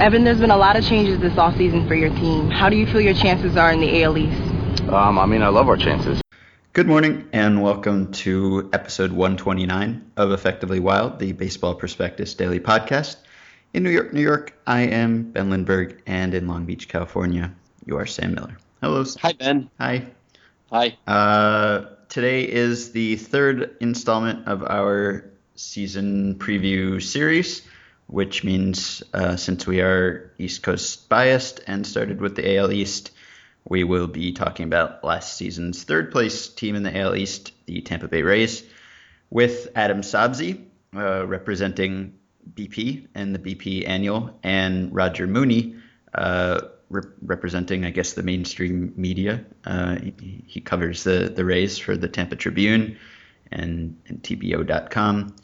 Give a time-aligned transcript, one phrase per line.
[0.00, 2.50] Evan, there's been a lot of changes this offseason for your team.
[2.50, 4.42] How do you feel your chances are in the AL East?
[4.88, 6.20] Um, I mean, I love our chances.
[6.72, 13.18] Good morning and welcome to episode 129 of Effectively Wild, the Baseball Prospectus Daily Podcast.
[13.72, 17.54] In New York, New York, I am Ben Lindbergh, and in Long Beach, California,
[17.86, 18.58] you are Sam Miller.
[18.82, 19.04] Hello.
[19.20, 19.70] Hi, Ben.
[19.78, 20.06] Hi.
[20.72, 20.98] Hi.
[21.06, 27.62] Uh, today is the third installment of our season preview series,
[28.06, 33.10] which means uh, since we are East Coast biased and started with the AL East,
[33.68, 37.80] we will be talking about last season's third place team in the AL East, the
[37.80, 38.62] Tampa Bay Rays,
[39.30, 40.64] with Adam Sobsey
[40.94, 42.14] uh, representing
[42.52, 45.76] BP and the BP Annual, and Roger Mooney
[46.14, 49.44] uh, re- representing, I guess, the mainstream media.
[49.64, 52.98] Uh, he, he, covers the, the Rays for the Tampa Tribune
[53.50, 55.34] and, and TBO.com.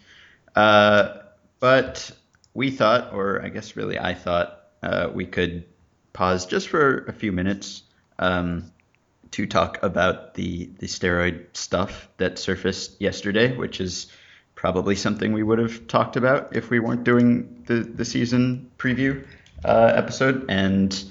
[0.55, 1.17] Uh,
[1.59, 2.13] but
[2.55, 5.65] we thought, or I guess really I thought, uh, we could
[6.13, 7.83] pause just for a few minutes
[8.19, 8.73] um,
[9.33, 14.11] to talk about the the steroid stuff that surfaced yesterday, which is
[14.55, 19.25] probably something we would have talked about if we weren't doing the the season preview
[19.65, 20.47] uh, episode.
[20.49, 21.05] And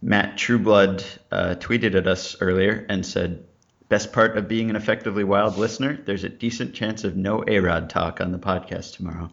[0.00, 3.44] Matt Trueblood uh, tweeted at us earlier and said,
[3.88, 7.60] "Best part of being an effectively wild listener, there's a decent chance of no A
[7.60, 9.30] Rod talk on the podcast tomorrow."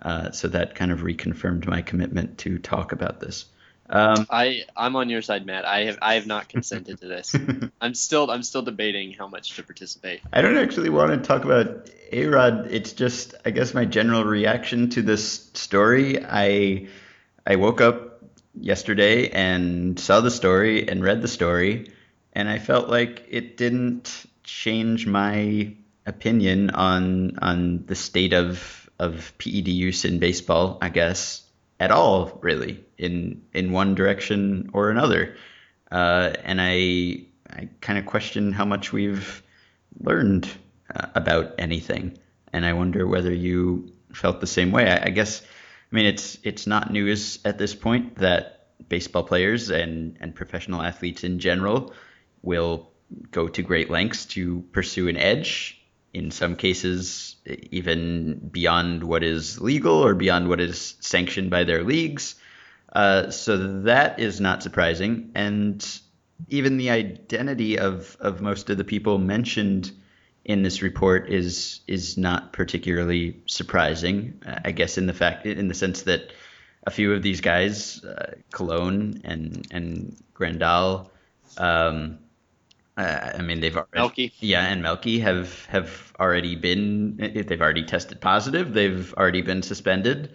[0.00, 3.46] Uh, so that kind of reconfirmed my commitment to talk about this.
[3.88, 5.64] Um, I I'm on your side, Matt.
[5.64, 7.36] I have I have not consented to this.
[7.80, 10.22] I'm still I'm still debating how much to participate.
[10.32, 12.66] I don't actually want to talk about A Rod.
[12.70, 16.24] It's just I guess my general reaction to this story.
[16.24, 16.88] I
[17.46, 18.24] I woke up
[18.58, 21.92] yesterday and saw the story and read the story,
[22.32, 25.74] and I felt like it didn't change my
[26.06, 30.78] opinion on on the state of of PED use in baseball.
[30.80, 31.42] I guess
[31.78, 35.36] at all, really, in in one direction or another.
[35.90, 39.42] Uh, and I I kind of question how much we've
[40.00, 40.48] learned
[40.94, 42.18] uh, about anything,
[42.52, 44.88] and I wonder whether you felt the same way.
[44.90, 49.70] I, I, guess, I mean, it's it's not news at this point that baseball players
[49.70, 51.92] and and professional athletes in general
[52.42, 52.90] will
[53.30, 55.80] go to great lengths to pursue an edge
[56.16, 57.36] in some cases
[57.70, 62.36] even beyond what is legal or beyond what is sanctioned by their leagues.
[62.92, 65.30] Uh, so that is not surprising.
[65.34, 65.86] And
[66.48, 69.92] even the identity of, of most of the people mentioned
[70.46, 74.40] in this report is is not particularly surprising.
[74.64, 76.32] I guess in the fact in the sense that
[76.86, 81.10] a few of these guys, uh, Colon and and Grandal,
[81.58, 82.18] um,
[82.96, 84.32] uh, I mean, they've already, Melky.
[84.40, 88.72] yeah, and Melky have have already been they've already tested positive.
[88.72, 90.34] They've already been suspended,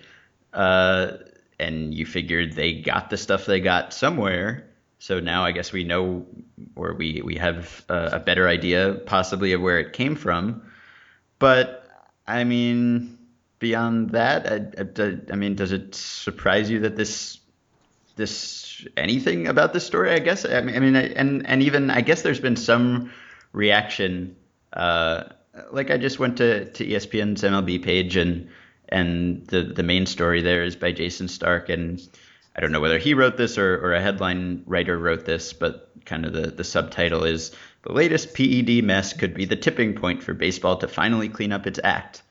[0.53, 1.13] uh,
[1.59, 4.67] and you figured they got the stuff they got somewhere.
[4.99, 6.27] So now I guess we know,
[6.75, 10.61] or we we have a, a better idea possibly of where it came from.
[11.39, 11.87] But
[12.27, 13.17] I mean,
[13.57, 17.39] beyond that, I, I, I mean, does it surprise you that this
[18.21, 20.11] this anything about this story.
[20.11, 20.45] I guess.
[20.45, 23.11] I mean, I mean, and and even I guess there's been some
[23.51, 24.35] reaction.
[24.71, 25.23] Uh,
[25.71, 28.49] like I just went to to ESPN's MLB page and
[28.89, 32.01] and the the main story there is by Jayson Stark and
[32.55, 35.89] I don't know whether he wrote this or, or a headline writer wrote this, but
[36.05, 37.51] kind of the, the subtitle is
[37.83, 41.65] the latest PED mess could be the tipping point for baseball to finally clean up
[41.65, 42.23] its act.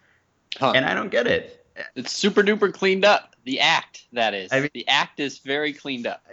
[0.59, 0.73] Huh.
[0.75, 1.60] And I don't get it.
[1.95, 3.35] It's super duper cleaned up.
[3.45, 4.53] The act, that is.
[4.53, 6.25] I mean, the act is very cleaned up.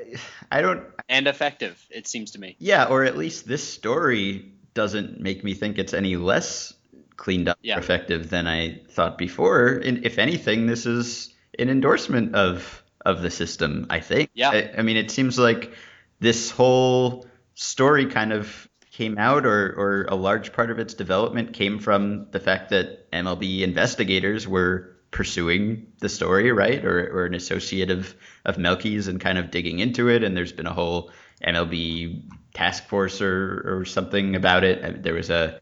[0.51, 0.83] I don't.
[1.07, 2.55] And effective, it seems to me.
[2.59, 6.73] Yeah, or at least this story doesn't make me think it's any less
[7.15, 7.79] cleaned up yeah.
[7.79, 9.81] effective than I thought before.
[9.83, 13.87] And if anything, this is an endorsement of of the system.
[13.89, 14.29] I think.
[14.33, 14.49] Yeah.
[14.49, 15.73] I, I mean, it seems like
[16.19, 21.53] this whole story kind of came out, or or a large part of its development
[21.53, 26.83] came from the fact that MLB investigators were pursuing the story, right?
[26.83, 28.13] Or, or an associate of,
[28.45, 30.23] of Melky's and kind of digging into it.
[30.23, 31.11] And there's been a whole
[31.45, 32.23] MLB
[32.53, 35.03] task force or, or something about it.
[35.03, 35.59] There was a,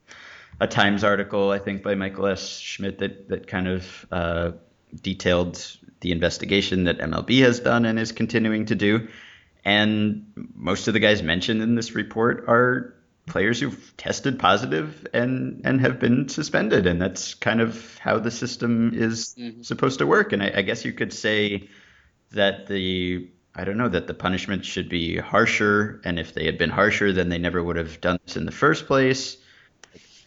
[0.59, 2.57] a Times article, I think, by Michael S.
[2.57, 4.51] Schmidt that, that kind of uh,
[5.01, 5.63] detailed
[6.01, 9.07] the investigation that MLB has done and is continuing to do.
[9.63, 12.94] And most of the guys mentioned in this report are
[13.27, 18.31] players who've tested positive and and have been suspended, and that's kind of how the
[18.31, 19.61] system is mm-hmm.
[19.61, 20.33] supposed to work.
[20.33, 21.69] And I, I, guess you could say
[22.31, 26.57] that the I don't know that the punishment should be harsher, and if they had
[26.57, 29.37] been harsher, then they never would have done this in the first place.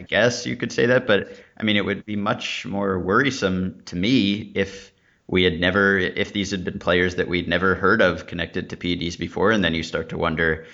[0.00, 3.83] I guess you could say that, but I mean, it would be much more worrisome
[3.87, 4.93] to me if
[5.27, 8.77] we had never, if these had been players that we'd never heard of connected to
[8.77, 10.67] PEDs before, and then you start to wonder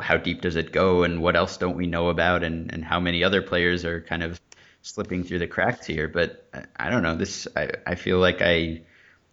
[0.00, 3.00] how deep does it go and what else don't we know about and, and how
[3.00, 4.40] many other players are kind of
[4.82, 6.08] slipping through the cracks here.
[6.08, 7.16] But I, don't know.
[7.16, 8.82] This I, I feel like I,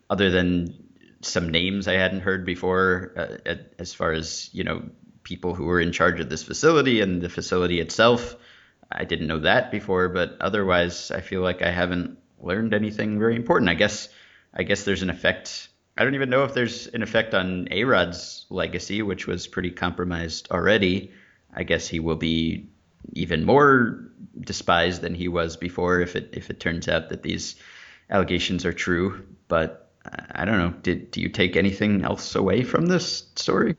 [0.09, 0.83] other than
[1.21, 4.83] some names I hadn't heard before, uh, as far as you know,
[5.23, 8.35] people who were in charge of this facility and the facility itself.
[8.91, 13.35] I didn't know that before, but otherwise, I feel like I haven't learned anything very
[13.35, 13.69] important.
[13.69, 14.09] I guess,
[14.53, 15.69] I guess there's an effect.
[15.97, 20.49] I don't even know if there's an effect on A-Rod's legacy, which was pretty compromised
[20.51, 21.11] already.
[21.53, 22.69] I guess he will be
[23.11, 24.09] even more
[24.39, 27.55] despised than he was before if it if it turns out that these
[28.09, 29.23] allegations are true.
[29.47, 29.91] But
[30.31, 30.73] I don't know.
[30.81, 33.75] Did do you take anything else away from this story?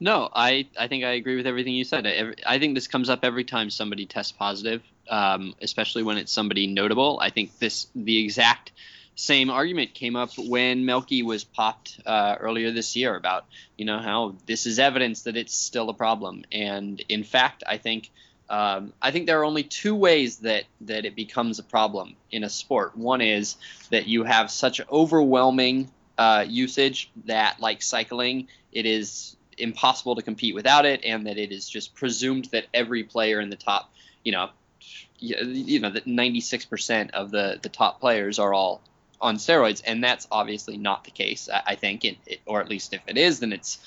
[0.00, 2.06] No, I, I think I agree with everything you said.
[2.06, 4.80] I, I think this comes up every time somebody tests positive,
[5.10, 7.18] um, especially when it's somebody notable.
[7.20, 8.70] I think this the exact
[9.18, 13.98] same argument came up when Melky was popped uh, earlier this year about you know
[13.98, 16.44] how this is evidence that it's still a problem.
[16.52, 18.12] And in fact, I think
[18.48, 22.44] um, I think there are only two ways that that it becomes a problem in
[22.44, 22.96] a sport.
[22.96, 23.56] One is
[23.90, 30.54] that you have such overwhelming uh, usage that, like cycling, it is impossible to compete
[30.54, 33.92] without it, and that it is just presumed that every player in the top,
[34.22, 34.50] you know,
[35.18, 38.80] you know, that 96% of the the top players are all
[39.20, 41.48] on steroids, and that's obviously not the case.
[41.52, 43.78] I, think, it, or at least if it is, then it's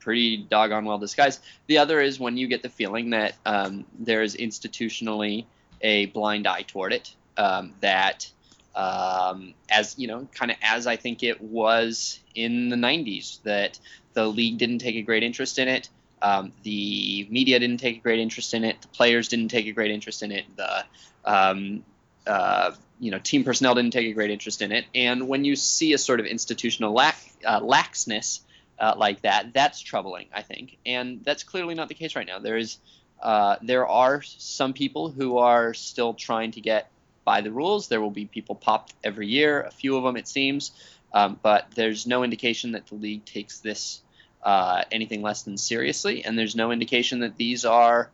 [0.00, 1.42] pretty doggone well disguised.
[1.66, 5.46] The other is when you get the feeling that um, there is institutionally
[5.80, 8.30] a blind eye toward it, um, that
[8.74, 13.78] um, as you know, kind of as I think it was in the 90s, that
[14.12, 15.88] the league didn't take a great interest in it.
[16.22, 18.80] Um, the media didn't take a great interest in it.
[18.82, 20.44] The players didn't take a great interest in it.
[20.56, 20.84] The
[21.24, 21.84] um,
[22.26, 24.84] uh, you know team personnel didn't take a great interest in it.
[24.94, 28.40] And when you see a sort of institutional lack, uh, laxness
[28.78, 30.78] uh, like that, that's troubling, I think.
[30.84, 32.38] And that's clearly not the case right now.
[32.38, 32.78] There is
[33.22, 36.90] uh, there are some people who are still trying to get
[37.24, 37.88] by the rules.
[37.88, 40.72] There will be people popped every year, a few of them it seems,
[41.12, 44.02] um, but there's no indication that the league takes this
[44.42, 48.10] uh, anything less than seriously, and there's no indication that these are,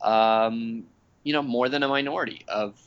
[0.00, 0.84] um,
[1.24, 2.78] you know, more than a minority of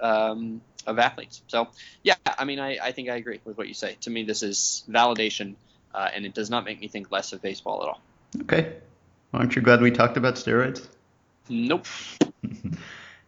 [0.00, 1.42] um, of athletes.
[1.48, 1.68] So,
[2.02, 3.96] yeah, I mean, I, I think I agree with what you say.
[4.02, 5.54] To me, this is validation,
[5.94, 8.00] uh, and it does not make me think less of baseball at all.
[8.42, 8.76] Okay.
[9.32, 10.86] Aren't you glad we talked about steroids?
[11.48, 11.86] Nope.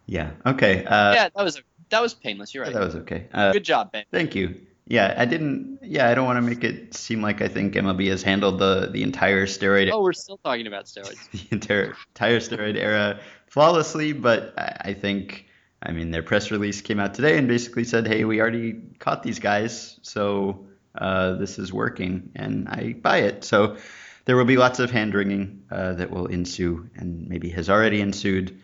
[0.08, 0.30] Yeah.
[0.44, 0.84] Okay.
[0.86, 1.60] Uh, yeah, that was a,
[1.90, 2.54] that was painless.
[2.54, 2.72] You're right.
[2.72, 3.26] That was okay.
[3.32, 4.04] Uh, Good job, Ben.
[4.10, 4.58] Thank you.
[4.86, 5.80] Yeah, I didn't.
[5.82, 8.88] Yeah, I don't want to make it seem like I think MLB has handled the
[8.90, 9.90] the entire steroid.
[9.92, 11.30] Oh, we're still talking about steroids.
[11.30, 15.44] the entire entire steroid era flawlessly, but I, I think.
[15.82, 19.22] I mean, their press release came out today and basically said, "Hey, we already caught
[19.22, 23.44] these guys, so uh, this is working," and I buy it.
[23.44, 23.76] So
[24.24, 28.00] there will be lots of hand wringing uh, that will ensue, and maybe has already
[28.00, 28.58] ensued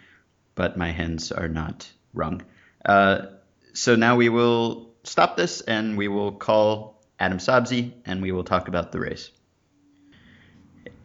[0.55, 2.43] but my hands are not wrung.
[2.84, 3.26] Uh,
[3.72, 8.44] so now we will stop this and we will call Adam Sobsey and we will
[8.44, 9.31] talk about the Rays.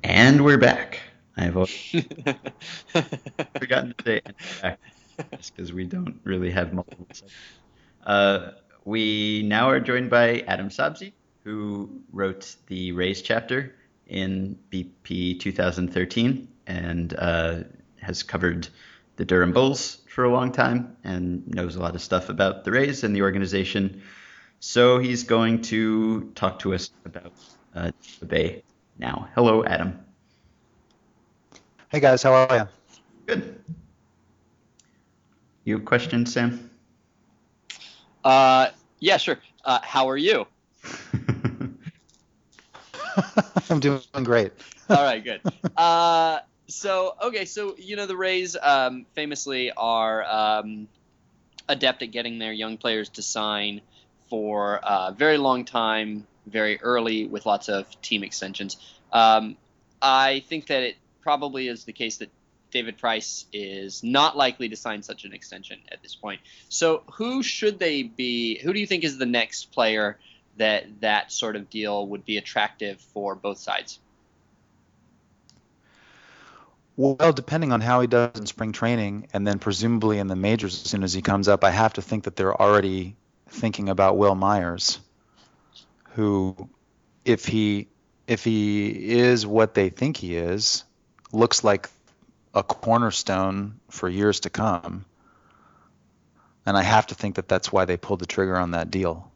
[0.04, 1.00] And we're back.
[1.36, 1.54] I've
[3.60, 4.22] forgotten to say
[4.62, 4.80] back
[5.36, 7.08] just because we don't really have multiple.
[8.06, 8.52] Uh,
[8.86, 11.14] we now are joined by Adam Sobsey,
[11.44, 13.76] who wrote the Rays chapter
[14.08, 17.60] in BP 2013 and uh,
[18.02, 18.68] has covered
[19.18, 22.72] the Durham Bulls for a long time and knows a lot of stuff about the
[22.72, 24.02] Rays and the organization.
[24.60, 27.34] So he's going to talk to us about
[27.76, 28.64] uh, the Bay
[28.98, 29.30] now.
[29.36, 30.00] Hello, Adam.
[31.90, 32.68] Hey guys, how are you?
[33.26, 33.64] Good.
[35.70, 36.72] You have questions, Sam?
[38.24, 39.38] Uh, yeah, sure.
[39.64, 40.48] Uh, how are you?
[43.70, 44.52] I'm doing great.
[44.90, 45.42] All right, good.
[45.78, 50.88] Uh, so okay, so you know the Rays um, famously are um,
[51.68, 53.82] adept at getting their young players to sign
[54.28, 58.78] for a uh, very long time, very early, with lots of team extensions.
[59.14, 59.56] Um,
[60.02, 62.32] I think that it probably is the case that
[62.72, 66.42] David Price is not likely to sign such an extension at this point.
[66.70, 68.60] So who should they be?
[68.60, 70.18] Who do you think is the next player
[70.58, 74.00] that that sort of deal would be attractive for both sides?
[76.96, 80.74] Well, depending on how he does in spring training and then presumably in the majors
[80.84, 83.16] as soon as he comes up, I have to think that they're already
[83.48, 85.00] thinking about Wil Myers,
[86.16, 86.70] who,
[87.24, 87.88] if he
[88.28, 90.84] if he is what they think he is,
[91.32, 91.90] looks like
[92.54, 95.06] a cornerstone for years to come.
[96.66, 99.32] And I have to think that that's why they pulled the trigger on that deal.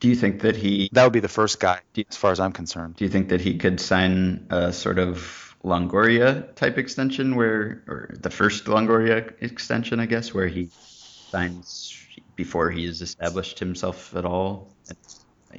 [0.00, 0.88] Do you think that he?
[0.92, 2.96] That would be the first guy, as far as I'm concerned.
[2.96, 8.14] Do you think that he could sign a sort of Longoria type extension, where, or
[8.18, 11.94] the first Longoria extension, I guess, where he signs
[12.34, 14.72] before he has established himself at all?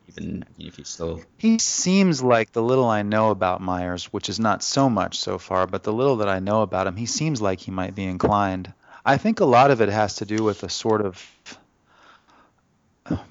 [0.07, 1.21] Even if he's still.
[1.38, 5.38] He seems like the little I know about Myers, which is not so much so
[5.38, 8.05] far, but the little that I know about him, he seems like he might be
[8.05, 8.74] inclined.
[9.05, 11.60] I think a lot of it has to do with a sort of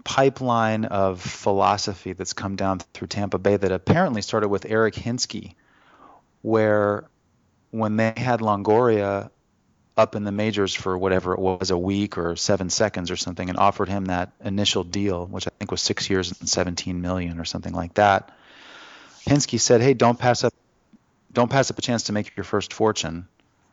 [0.05, 5.55] pipeline of philosophy that's come down through Tampa Bay that apparently started with Eric Hinske,
[6.43, 7.09] where
[7.71, 9.31] when they had Longoria
[10.01, 13.49] up in the majors for whatever it was, a week or seven seconds or something,
[13.49, 17.39] and offered him that initial deal, which I think was six years and 17 million
[17.39, 18.33] or something like that.
[19.27, 20.55] Hinske said, "Hey, don't pass up,
[21.33, 23.29] don't pass up a chance to make your first fortune."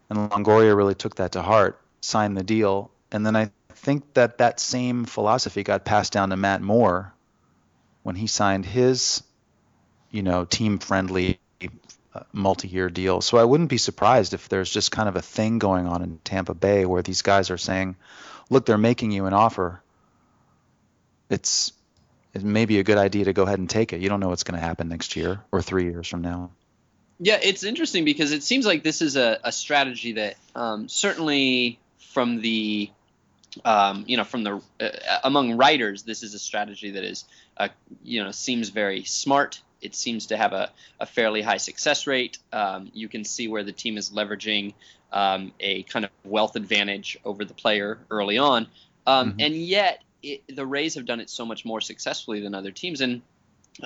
[0.09, 4.39] And Longoria really took that to heart, signed the deal, and then I think that
[4.39, 7.13] that same philosophy got passed down to Matt Moore
[8.03, 9.23] when he signed his,
[10.11, 11.67] you know, team-friendly uh,
[12.31, 13.21] multi-year deal.
[13.21, 16.19] So I wouldn't be surprised if there's just kind of a thing going on in
[16.23, 17.95] Tampa Bay where these guys are saying,
[18.49, 19.81] "Look, they're making you an offer.
[21.29, 21.73] It's
[22.33, 24.01] it may be a good idea to go ahead and take it.
[24.01, 26.51] You don't know what's going to happen next year or three years from now."
[27.19, 31.79] Yeah, it's interesting because it seems like this is a, a strategy that um, certainly
[31.97, 32.91] from the
[33.65, 34.89] um, you know, from the uh,
[35.23, 37.25] among writers, this is a strategy that is,
[37.57, 37.69] uh,
[38.03, 39.61] you know, seems very smart.
[39.81, 42.37] It seems to have a, a fairly high success rate.
[42.51, 44.73] Um, you can see where the team is leveraging
[45.11, 48.67] um, a kind of wealth advantage over the player early on,
[49.05, 49.39] um, mm-hmm.
[49.39, 53.01] and yet it, the Rays have done it so much more successfully than other teams.
[53.01, 53.21] And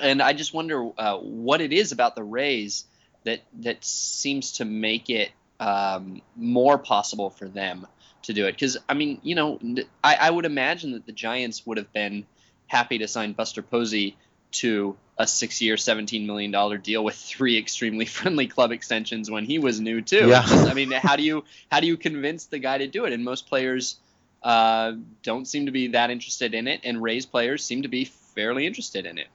[0.00, 2.84] and I just wonder uh, what it is about the Rays
[3.24, 5.30] that that seems to make it
[5.60, 7.86] um, more possible for them
[8.22, 8.52] to do it.
[8.52, 9.60] Because I mean, you know,
[10.02, 12.26] I, I, would imagine that the Giants would have been
[12.66, 14.16] happy to sign Buster Posey
[14.52, 19.58] to a six-year, seventeen million dollar deal with three extremely friendly club extensions when he
[19.58, 20.28] was new too.
[20.28, 20.42] Yeah.
[20.42, 23.12] Just, I mean, how do you how do you convince the guy to do it?
[23.12, 23.96] And most players
[24.42, 28.04] uh, don't seem to be that interested in it, and Rays players seem to be
[28.34, 29.28] fairly interested in it.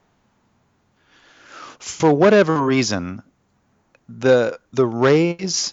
[1.78, 3.22] For whatever reason,
[4.08, 5.72] the the Rays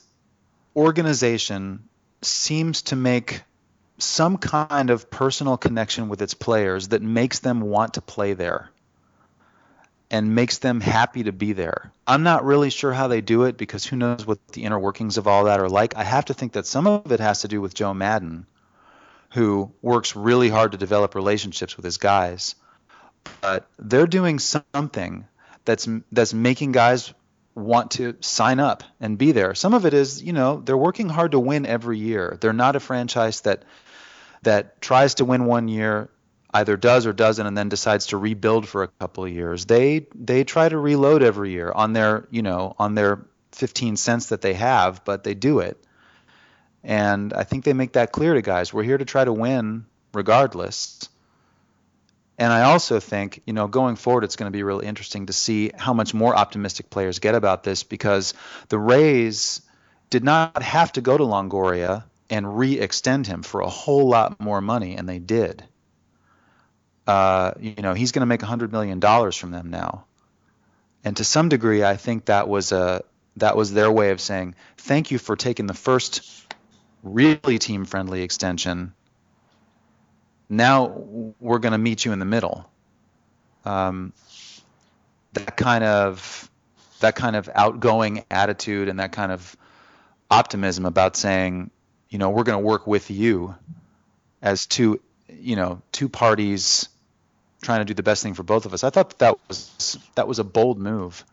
[0.75, 1.89] organization
[2.21, 3.41] seems to make
[3.97, 8.69] some kind of personal connection with its players that makes them want to play there
[10.11, 11.91] and makes them happy to be there.
[12.05, 15.17] I'm not really sure how they do it because who knows what the inner workings
[15.17, 15.95] of all that are like.
[15.95, 18.45] I have to think that some of it has to do with Joe Maddon,
[19.33, 22.55] who works really hard to develop relationships with his guys.
[23.41, 25.25] But they're doing something
[25.65, 27.11] that's that's making guys
[27.55, 29.55] want to sign up and be there.
[29.55, 32.37] Some of it is, you know, they're working hard to win every year.
[32.39, 33.63] They're not a franchise that
[34.43, 36.09] that tries to win one year,
[36.55, 39.65] either does or doesn't, and then decides to rebuild for a couple of years.
[39.65, 44.27] They they try to reload every year on their, you know, on their 15 cents
[44.27, 45.77] that they have, but they do it.
[46.83, 48.73] And I think they make that clear to guys.
[48.73, 51.09] We're here to try to win regardless.
[52.37, 55.33] And I also think, you know, going forward, it's going to be really interesting to
[55.33, 58.33] see how much more optimistic players get about this because
[58.69, 59.61] the Rays
[60.09, 64.61] did not have to go to Longoria and re-extend him for a whole lot more
[64.61, 65.63] money, and they did.
[67.07, 68.99] Uh, you know, he's going to make $100 million
[69.31, 70.05] from them now.
[71.03, 73.03] And to some degree, I think that was a
[73.37, 76.47] that was their way of saying thank you for taking the first
[77.03, 78.93] really team-friendly extension
[80.49, 80.87] now
[81.39, 82.69] we're going to meet you in the middle.
[83.63, 84.13] Um,
[85.33, 86.49] that kind of
[86.99, 89.55] that kind of outgoing attitude and that kind of
[90.31, 91.71] optimism about saying,
[92.09, 93.55] you know, we're going to work with you
[94.41, 96.87] as two, you know, two parties
[97.65, 98.83] trying to do the best thing for both of us.
[98.83, 101.25] I thought that, that was that was a bold move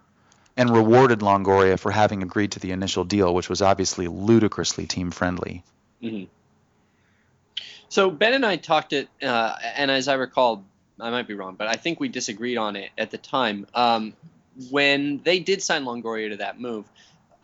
[0.57, 5.11] and rewarded Longoria for having agreed to the initial deal, which was obviously ludicrously team
[5.11, 5.62] friendly.
[6.03, 6.25] Mm-hmm.
[7.89, 10.65] So Ben and I talked it, uh, and as I recall,
[10.99, 13.67] I might be wrong, but I think we disagreed on it at the time.
[13.75, 14.15] Um,
[14.71, 16.85] when they did sign Longoria to that move,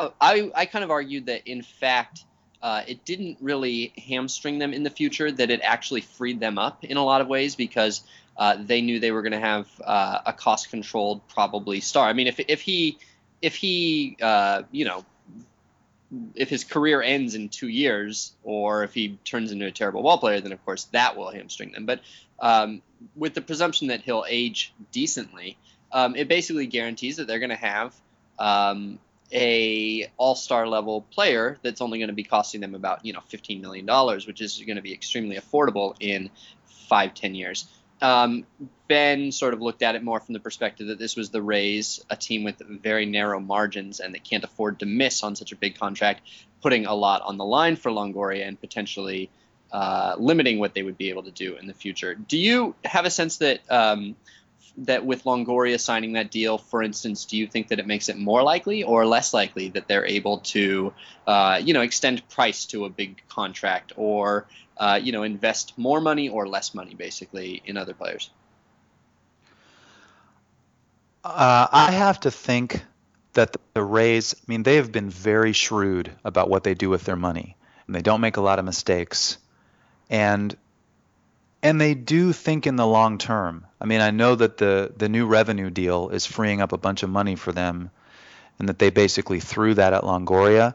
[0.01, 2.25] uh, I, I kind of argued that in fact
[2.63, 6.85] uh, it didn't really hamstring them in the future, that it actually freed them up
[6.85, 8.03] in a lot of ways because
[8.39, 12.09] uh, they knew they were going to have uh, a cost controlled probably star.
[12.09, 12.99] I mean, if, if he
[13.43, 15.05] if he uh, you know
[16.35, 20.19] if his career ends in two years, or if he turns into a terrible ball
[20.19, 21.85] player, then of course that will hamstring them.
[21.85, 22.01] But
[22.41, 22.81] um,
[23.17, 25.59] with the presumption that he'll age decently,
[25.93, 27.95] um, it basically guarantees that they're going to have
[28.39, 28.99] um,
[29.33, 33.61] a all-star level player that's only going to be costing them about you know 15
[33.61, 36.31] million dollars, which is going to be extremely affordable in
[36.89, 37.67] five ten years.
[38.01, 38.47] Um,
[38.89, 42.05] Ben sort of looked at it more from the perspective that this was the Rays,
[42.09, 45.57] a team with very narrow margins and they can't afford to miss on such a
[45.57, 46.23] big contract,
[46.63, 49.31] putting a lot on the line for Longoria and potentially
[49.73, 52.15] uh, limiting what they would be able to do in the future.
[52.15, 54.17] Do you have a sense that um,
[54.85, 58.17] that with Longoria signing that deal, for instance, do you think that it makes it
[58.17, 60.93] more likely or less likely that they're able to,
[61.27, 66.01] uh, you know, extend price to a big contract or uh, you know invest more
[66.01, 68.31] money or less money basically in other players?
[71.25, 72.83] Uh, I have to think
[73.33, 77.05] that the Rays, I mean, they have been very shrewd about what they do with
[77.05, 77.57] their money,
[77.87, 79.39] and they don't make a lot of mistakes.
[80.09, 80.57] And
[81.63, 83.67] and they do think in the long term.
[83.81, 87.03] I mean, I know that the the new revenue deal is freeing up a bunch
[87.03, 87.91] of money for them,
[88.59, 90.75] and that they basically threw that at Longoria.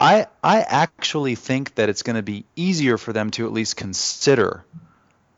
[0.00, 3.76] I I actually think that it's going to be easier for them to at least
[3.76, 4.64] consider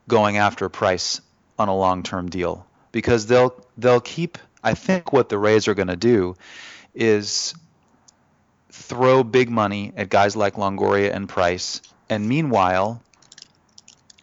[0.08, 1.20] going after price
[1.58, 4.38] on a long-term deal because they'll they'll keep.
[4.62, 6.36] I think what the Rays are going to do
[6.94, 7.54] is
[8.70, 13.02] throw big money at guys like Longoria and Price, and meanwhile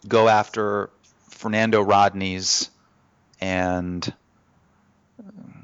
[0.07, 0.89] go after
[1.29, 2.69] Fernando Rodney's
[3.39, 4.13] and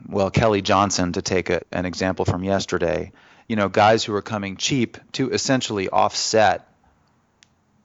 [0.08, 3.12] well Kelly Johnson to take a, an example from yesterday.
[3.48, 6.68] You know, guys who are coming cheap to essentially offset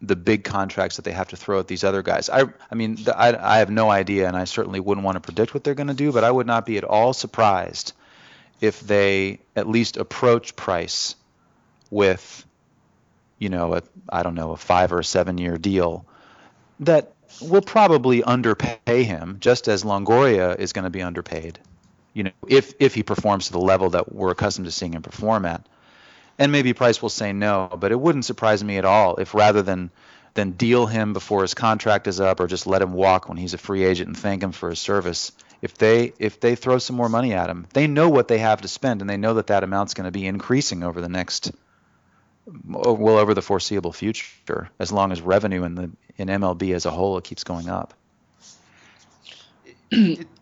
[0.00, 2.28] the big contracts that they have to throw at these other guys.
[2.28, 5.20] I, I mean, the, I, I have no idea, and I certainly wouldn't want to
[5.20, 7.92] predict what they're going to do, but I would not be at all surprised
[8.60, 11.14] if they at least approach Price
[11.90, 12.44] with,
[13.38, 16.04] you know, a I don't know, a five or a seven year deal
[16.84, 21.58] that will probably underpay him, just as Longoria is going to be underpaid.
[22.14, 25.02] You know, if if he performs to the level that we're accustomed to seeing him
[25.02, 25.66] perform at,
[26.38, 29.62] and maybe Price will say no, but it wouldn't surprise me at all if rather
[29.62, 29.90] than
[30.34, 33.54] than deal him before his contract is up or just let him walk when he's
[33.54, 35.32] a free agent and thank him for his service.
[35.60, 38.62] If they if they throw some more money at him, they know what they have
[38.62, 41.52] to spend and they know that that amount's going to be increasing over the next
[42.64, 46.90] well over the foreseeable future as long as revenue in the in MLB as a
[46.90, 47.94] whole it keeps going up.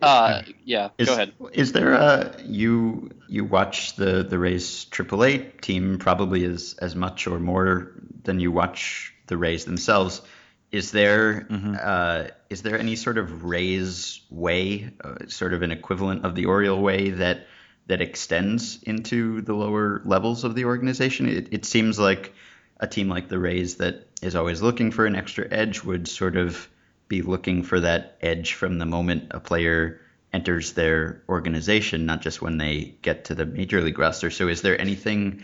[0.02, 1.32] uh, yeah, is, go ahead.
[1.52, 7.26] Is there a you you watch the the Rays AAA team probably as as much
[7.26, 10.22] or more than you watch the Rays themselves?
[10.70, 11.74] Is there mm-hmm.
[11.80, 16.46] uh, is there any sort of Rays way, uh, sort of an equivalent of the
[16.46, 17.46] Oriole way that
[17.86, 21.28] that extends into the lower levels of the organization?
[21.28, 22.32] It, it seems like
[22.78, 26.36] a team like the Rays that is always looking for an extra edge would sort
[26.36, 26.68] of
[27.08, 30.00] be looking for that edge from the moment a player
[30.32, 34.30] enters their organization, not just when they get to the major league roster.
[34.30, 35.42] So, is there anything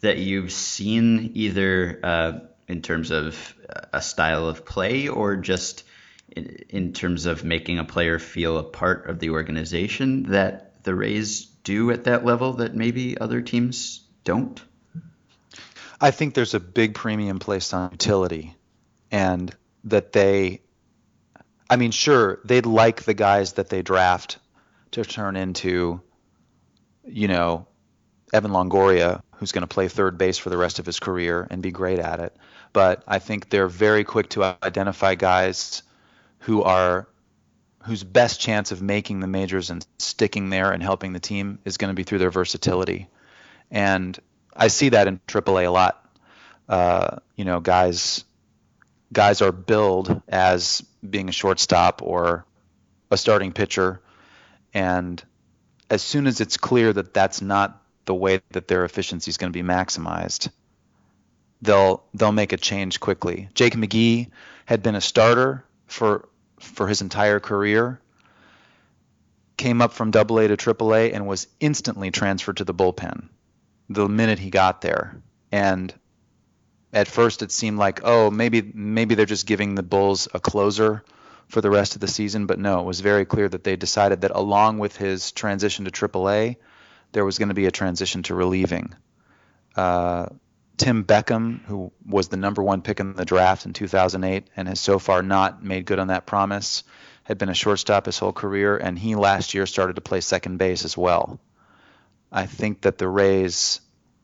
[0.00, 2.32] that you've seen either uh,
[2.68, 3.54] in terms of
[3.92, 5.84] a style of play or just
[6.30, 10.94] in, in terms of making a player feel a part of the organization that the
[10.94, 14.58] Rays do at that level that maybe other teams don't?
[16.00, 18.56] I think there's a big premium placed on utility
[19.10, 19.54] and
[19.84, 20.62] that they
[21.68, 24.38] I mean sure they'd like the guys that they draft
[24.92, 26.00] to turn into
[27.04, 27.66] you know
[28.32, 31.60] Evan Longoria who's going to play third base for the rest of his career and
[31.62, 32.34] be great at it
[32.72, 35.82] but I think they're very quick to identify guys
[36.40, 37.08] who are
[37.88, 41.76] whose best chance of making the majors and sticking there and helping the team is
[41.76, 43.08] going to be through their versatility
[43.70, 44.18] and
[44.54, 46.04] I see that in AAA a lot.
[46.68, 48.24] Uh, you know, guys
[49.12, 52.44] guys are billed as being a shortstop or
[53.10, 54.02] a starting pitcher,
[54.74, 55.22] and
[55.88, 59.52] as soon as it's clear that that's not the way that their efficiency is going
[59.52, 60.50] to be maximized,
[61.62, 63.48] they'll they'll make a change quickly.
[63.54, 64.28] Jake McGee
[64.66, 66.28] had been a starter for
[66.60, 68.00] for his entire career,
[69.56, 73.28] came up from Double A to Triple A, and was instantly transferred to the bullpen
[73.88, 75.20] the minute he got there.
[75.50, 75.92] And
[76.92, 81.04] at first it seemed like, oh, maybe maybe they're just giving the Bulls a closer
[81.48, 84.20] for the rest of the season, but no, it was very clear that they decided
[84.20, 86.56] that along with his transition to AAA,
[87.12, 88.94] there was going to be a transition to relieving.
[89.74, 90.26] Uh,
[90.78, 94.80] Tim Beckham, who was the number one pick in the draft in 2008 and has
[94.80, 96.84] so far not made good on that promise,
[97.24, 100.56] had been a shortstop his whole career, and he last year started to play second
[100.56, 101.38] base as well.
[102.32, 103.80] I think that the Rays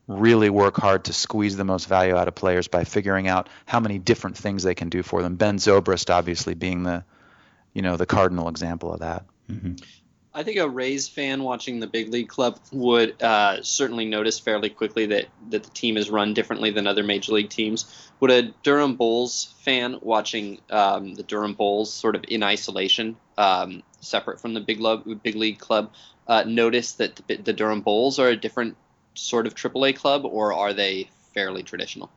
[0.07, 3.79] really work hard to squeeze the most value out of players by figuring out how
[3.79, 5.35] many different things they can do for them.
[5.35, 7.03] Ben Zobrist obviously being the,
[7.73, 9.25] you know, the cardinal example of that.
[9.51, 9.75] Mm-hmm.
[10.35, 14.69] I think a Rays fan watching the big league club would uh, certainly notice fairly
[14.69, 18.09] quickly that, that the team is run differently than other major league teams.
[18.19, 23.81] Would a Durham Bulls fan watching um, the Durham Bulls sort of in isolation, um,
[24.01, 25.93] separate from the big, lo- big league club,
[26.27, 28.75] uh, notice that the, the Durham Bulls are a different
[29.13, 32.11] sort of AAA club, or are they fairly traditional?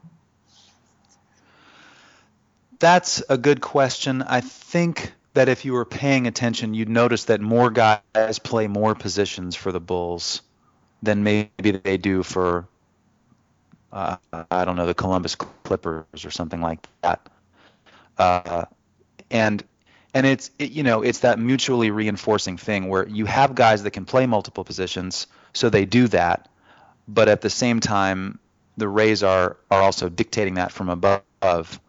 [2.80, 4.22] That's a good question.
[4.22, 8.96] I think that if you were paying attention, you'd notice that more guys play more
[8.96, 10.42] positions for the Bulls
[11.00, 12.66] than maybe they do for,
[13.92, 14.16] uh,
[14.50, 17.28] I don't know, the Columbus Clippers or something like that.
[18.18, 18.64] Uh,
[19.30, 19.62] and
[20.12, 23.92] and it's it, you know it's that mutually reinforcing thing where you have guys that
[23.92, 26.48] can play multiple positions, so they do that,
[27.06, 28.40] but at the same time,
[28.76, 31.80] the Rays are are also dictating that from above,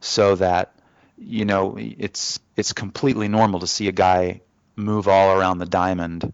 [0.00, 0.79] so that
[1.20, 4.40] you know, it's it's completely normal to see a guy
[4.74, 6.32] move all around the diamond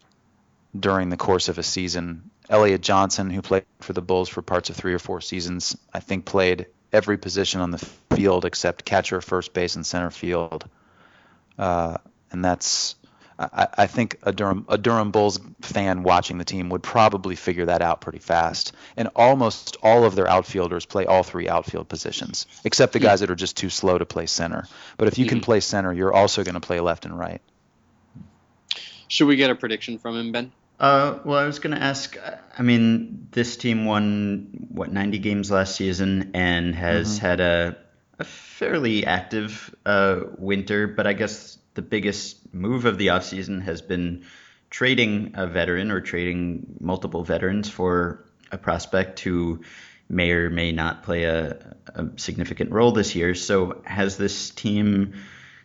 [0.79, 2.31] during the course of a season.
[2.49, 5.99] Elliot Johnson, who played for the Bulls for parts of three or four seasons, I
[5.99, 10.68] think played every position on the field except catcher, first base, and center field.
[11.59, 11.96] Uh,
[12.31, 12.94] and that's
[13.38, 17.66] I, I think a Durham a Durham Bulls fan watching the team would probably figure
[17.66, 18.72] that out pretty fast.
[18.96, 23.31] And almost all of their outfielders play all three outfield positions, except the guys that
[23.31, 24.66] are just too slow to play center.
[24.96, 25.44] But if you can mm-hmm.
[25.44, 27.42] play center, you're also going to play left and right.
[29.09, 30.53] Should we get a prediction from him, Ben?
[30.79, 32.16] Uh, well, I was going to ask.
[32.59, 37.27] I mean, this team won what 90 games last season and has mm-hmm.
[37.27, 37.77] had a,
[38.18, 43.83] a fairly active uh, winter, but I guess the biggest move of the offseason has
[43.83, 44.25] been
[44.71, 49.62] trading a veteran or trading multiple veterans for a prospect who
[50.09, 53.35] may or may not play a, a significant role this year.
[53.35, 55.14] So, has this team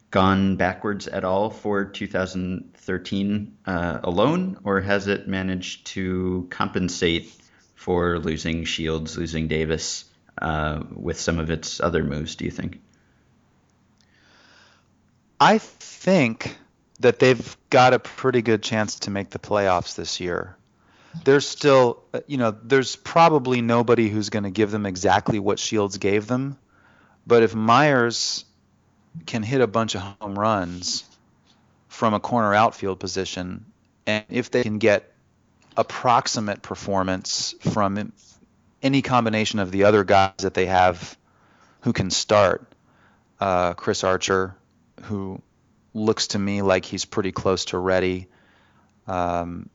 [0.10, 7.34] gone backwards at all for 2013 uh, alone, or has it managed to compensate
[7.75, 10.06] for losing Shields, losing Davis
[10.39, 12.82] uh, with some of its other moves, do you think?
[15.39, 16.56] I think
[17.01, 20.55] that they've got a pretty good chance to make the playoffs this year.
[21.25, 25.97] There's still, you know, there's probably nobody who's going to give them exactly what Shields
[25.97, 26.57] gave them.
[27.27, 28.45] But if Myers
[29.25, 31.03] can hit a bunch of home runs
[31.89, 33.65] from a corner outfield position,
[34.07, 35.11] and if they can get
[35.75, 38.13] approximate performance from
[38.81, 41.17] any combination of the other guys that they have
[41.81, 42.65] who can start,
[43.39, 44.55] uh, Chris Archer,
[45.03, 45.41] who
[45.93, 48.27] looks to me like he's pretty close to ready.
[49.08, 49.69] Um,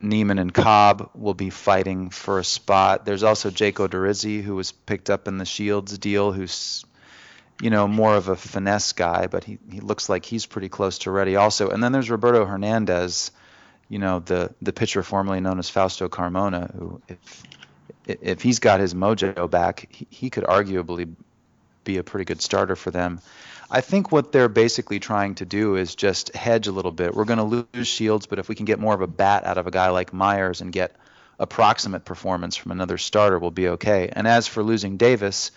[0.00, 3.04] Niemann and Cobb will be fighting for a spot.
[3.04, 6.84] There's also Jake Odorizzi, who was picked up in the Shields deal, who's
[7.60, 10.98] you know more of a finesse guy, but he, he looks like he's pretty close
[10.98, 11.70] to ready also.
[11.70, 13.30] And then there's Roberto Hernandez,
[13.88, 17.42] you know the the pitcher formerly known as Fausto Carmona, who if
[18.06, 21.12] if he's got his mojo back, he, he could arguably
[21.84, 23.20] be a pretty good starter for them.
[23.70, 27.14] I think what they're basically trying to do is just hedge a little bit.
[27.14, 29.58] We're going to lose Shields, but if we can get more of a bat out
[29.58, 30.94] of a guy like Myers and get
[31.38, 34.08] approximate performance from another starter, we'll be okay.
[34.12, 35.50] And as for losing Davis,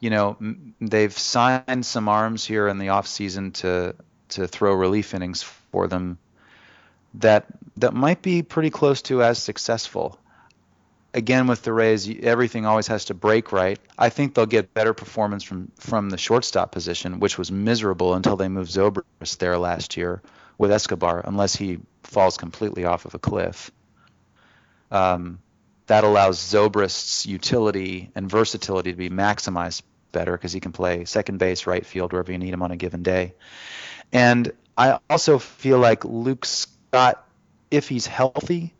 [0.00, 0.38] you know,
[0.80, 3.94] they've signed some arms here in the offseason to
[4.30, 6.16] to throw relief innings for them
[7.14, 7.46] that
[7.76, 10.19] that might be pretty close to as successful
[11.14, 13.78] again with the Rays, everything always has to break right.
[13.98, 18.36] I think they'll get better performance from from the shortstop position, which was miserable until
[18.36, 20.22] they moved Zobrist there last year
[20.58, 23.70] with Escobar, unless he falls completely off of a cliff.
[24.90, 25.38] Um,
[25.86, 31.38] that allows Zobrist's utility and versatility to be maximized better because he can play second
[31.38, 33.34] base, right field, wherever you need him on a given day.
[34.12, 37.26] And I also feel like Luke Scott,
[37.70, 38.74] if he's healthy,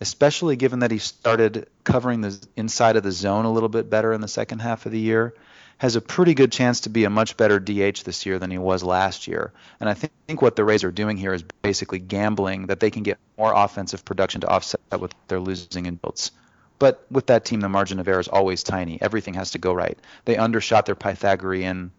[0.00, 4.12] especially given that he started covering the inside of the zone a little bit better
[4.12, 5.34] in the second half of the year,
[5.78, 8.58] has a pretty good chance to be a much better DH this year than he
[8.58, 9.52] was last year.
[9.80, 12.90] And I think, think what the Rays are doing here is basically gambling that they
[12.90, 16.32] can get more offensive production to offset what they're losing in Shields.
[16.78, 19.00] But with that team, the margin of error is always tiny.
[19.00, 19.98] Everything has to go right.
[20.24, 21.92] They undershot their Pythagorean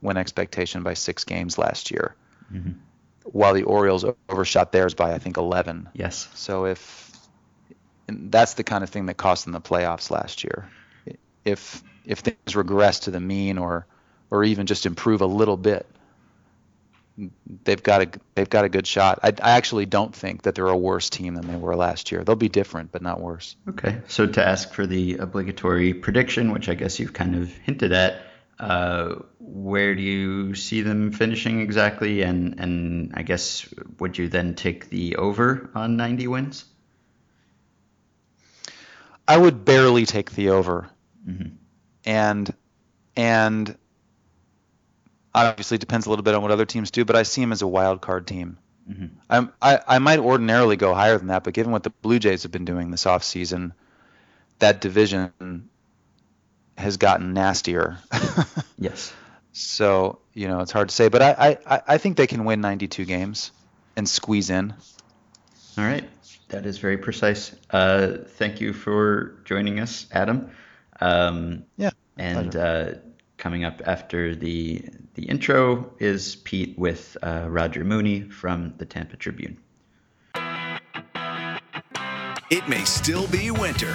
[0.00, 2.14] win expectation by six games last year,
[2.52, 2.72] mm-hmm.
[3.24, 5.88] while the Orioles overshot theirs by I think 11.
[5.92, 6.28] Yes.
[6.34, 7.07] So if
[8.08, 10.68] and that's the kind of thing that cost them the playoffs last year.
[11.44, 13.86] If if things regress to the mean or
[14.30, 15.86] or even just improve a little bit,
[17.64, 19.20] they've got a they've got a good shot.
[19.22, 22.24] I, I actually don't think that they're a worse team than they were last year.
[22.24, 23.56] They'll be different, but not worse.
[23.68, 27.92] Okay, so to ask for the obligatory prediction, which I guess you've kind of hinted
[27.92, 28.22] at,
[28.58, 32.22] Uh, where do you see them finishing exactly?
[32.22, 33.68] And and I guess
[34.00, 36.64] would you then take the over on 90 wins?
[39.28, 40.88] I would barely take the over,
[41.28, 41.52] Mhm.
[42.06, 42.52] and
[43.16, 43.76] and
[45.34, 47.52] obviously it depends a little bit on what other teams do, but I see them
[47.52, 48.58] as a wild card team.
[48.90, 49.10] Mhm.
[49.28, 52.44] I'm, I I might ordinarily go higher than that, but given what the Blue Jays
[52.44, 53.72] have been doing this offseason,
[54.60, 55.68] that division
[56.76, 57.98] has gotten nastier.
[58.80, 59.12] Yes.
[59.52, 62.60] so you know it's hard to say, but I I- I think they can win
[62.60, 63.50] 92 games
[63.96, 64.72] and squeeze in.
[65.76, 66.08] All right.
[66.48, 67.54] That is very precise.
[67.70, 70.50] Uh, thank you for joining us, Adam.
[71.00, 72.94] Um, Yeah, And uh,
[73.36, 74.84] coming up after the
[75.14, 79.58] the intro is Pete with uh, Roger Mooney from the Tampa Tribune.
[82.50, 83.94] It may still be winter,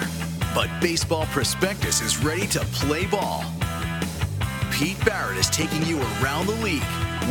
[0.54, 3.44] but Baseball Prospectus is ready to play ball.
[4.70, 6.82] Pete Barrett is taking you around the league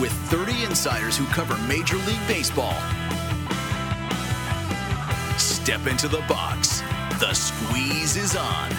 [0.02, 2.76] with 30 insiders who cover Major League Baseball.
[5.64, 6.82] Step into the box.
[7.22, 8.70] The squeeze is on.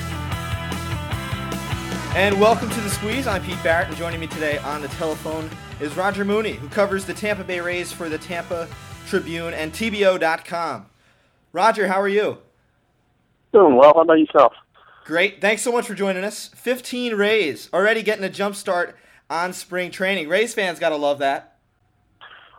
[2.15, 3.27] And welcome to the Squeeze.
[3.27, 5.49] I'm Pete Barrett, and joining me today on the telephone
[5.81, 8.69] is Roger Mooney, who covers the Tampa Bay Rays for the Tampa
[9.09, 10.85] Tribune and TBO.com.
[11.55, 12.37] Roger, how are you?
[13.55, 13.95] Doing well.
[13.95, 14.53] How about yourself?
[15.07, 15.41] Great.
[15.41, 16.49] Thanks so much for joining us.
[16.49, 18.95] 15 Rays already getting a jump start
[19.31, 20.29] on spring training.
[20.29, 21.54] Rays fans got to love that.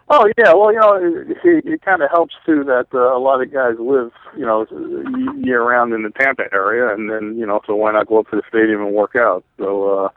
[0.07, 0.53] Oh yeah.
[0.53, 0.93] Well, you know,
[1.43, 4.67] it, it kind of helps too that uh, a lot of guys live, you know,
[5.37, 8.29] year round in the Tampa area, and then you know, so why not go up
[8.29, 9.43] to the stadium and work out?
[9.57, 10.09] So, uh,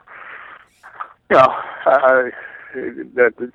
[1.31, 1.47] you know,
[1.85, 2.29] I,
[3.15, 3.51] that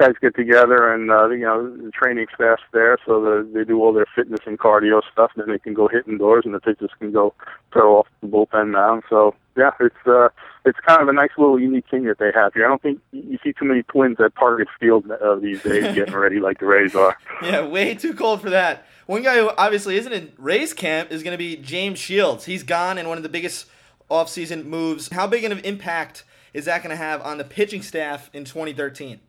[0.00, 3.80] guys get together and uh, you know the training staff's there, so the, they do
[3.80, 6.60] all their fitness and cardio stuff, and then they can go hit indoors, and the
[6.60, 7.32] pitchers can go
[7.72, 9.04] throw off the bullpen mound.
[9.08, 10.28] So yeah, it's uh,
[10.64, 12.64] it's kind of a nice little unique thing that they have here.
[12.64, 16.14] I don't think you see too many twins at Target Field uh, these days getting
[16.14, 17.16] ready like the Rays are.
[17.42, 18.86] Yeah, way too cold for that.
[19.06, 22.46] One guy who obviously isn't in Rays camp is going to be James Shields.
[22.46, 23.66] He's gone in one of the biggest
[24.10, 25.10] offseason moves.
[25.12, 28.44] How big of an impact is that going to have on the pitching staff in
[28.44, 29.20] 2013?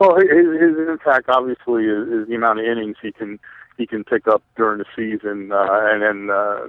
[0.00, 3.38] Well, his, his impact obviously is, is the amount of innings he can
[3.76, 6.68] he can pick up during the season, uh, and then uh,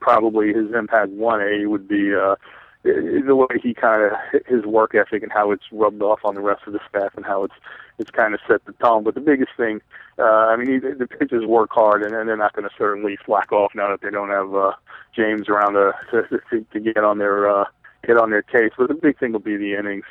[0.00, 2.36] probably his impact one A would be uh,
[2.82, 6.40] the way he kind of his work ethic and how it's rubbed off on the
[6.40, 7.54] rest of the staff and how it's
[7.98, 9.04] it's kind of set the tone.
[9.04, 9.82] But the biggest thing,
[10.18, 13.18] uh, I mean, he, the pitchers work hard and, and they're not going to certainly
[13.26, 14.72] slack off now that they don't have uh,
[15.14, 15.74] James around
[16.10, 17.64] to, to to get on their uh,
[18.06, 18.72] get on their case.
[18.76, 20.04] But the big thing will be the innings.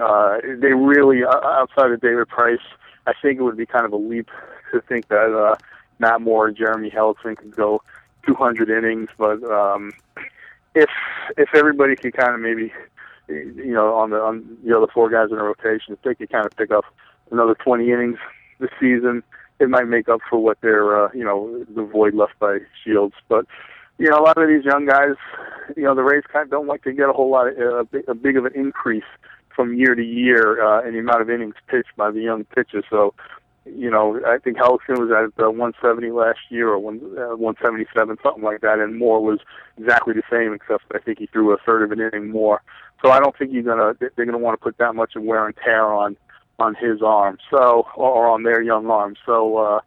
[0.00, 2.64] Uh, they really, uh, outside of David Price,
[3.06, 4.28] I think it would be kind of a leap
[4.72, 5.56] to think that uh,
[5.98, 7.82] Matt Moore Jeremy Hellickson could go
[8.26, 9.08] 200 innings.
[9.16, 9.92] But um,
[10.74, 10.90] if
[11.36, 12.72] if everybody could kind of maybe,
[13.28, 16.14] you know, on the on you know the four guys in a rotation, if they
[16.14, 16.84] could kind of pick up
[17.30, 18.18] another 20 innings
[18.58, 19.22] this season,
[19.58, 23.14] it might make up for what they're, uh, you know, the void left by Shields.
[23.28, 23.46] But
[23.98, 25.14] you know, a lot of these young guys,
[25.76, 27.76] you know, the Rays kind of don't like to get a whole lot of uh,
[27.76, 29.04] a, big, a big of an increase
[29.54, 32.84] from year to year uh, in the amount of innings pitched by the young pitchers.
[32.88, 33.14] So,
[33.64, 38.16] you know, I think Hellickson was at uh, 170 last year or one, uh, 177,
[38.22, 39.40] something like that, and Moore was
[39.78, 42.62] exactly the same, except I think he threw a third of an inning more.
[43.04, 45.46] So I don't think you're gonna they're gonna want to put that much of wear
[45.46, 46.16] and tear on
[46.58, 49.16] on his arm, so or on their young arm.
[49.26, 49.58] So.
[49.58, 49.80] uh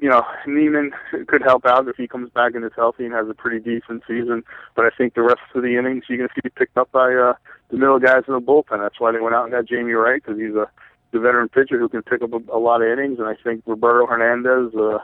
[0.00, 0.90] you know, Niemann
[1.28, 4.02] could help out if he comes back and is healthy and has a pretty decent
[4.08, 4.42] season.
[4.74, 7.14] But I think the rest of the innings you're going to see picked up by
[7.14, 7.34] uh,
[7.70, 8.80] the middle guys in the bullpen.
[8.80, 10.68] That's why they went out and got Jamey Wright because he's a
[11.12, 13.18] the veteran pitcher who can pick up a, a lot of innings.
[13.18, 14.98] And I think Roberto Hernandez, uh,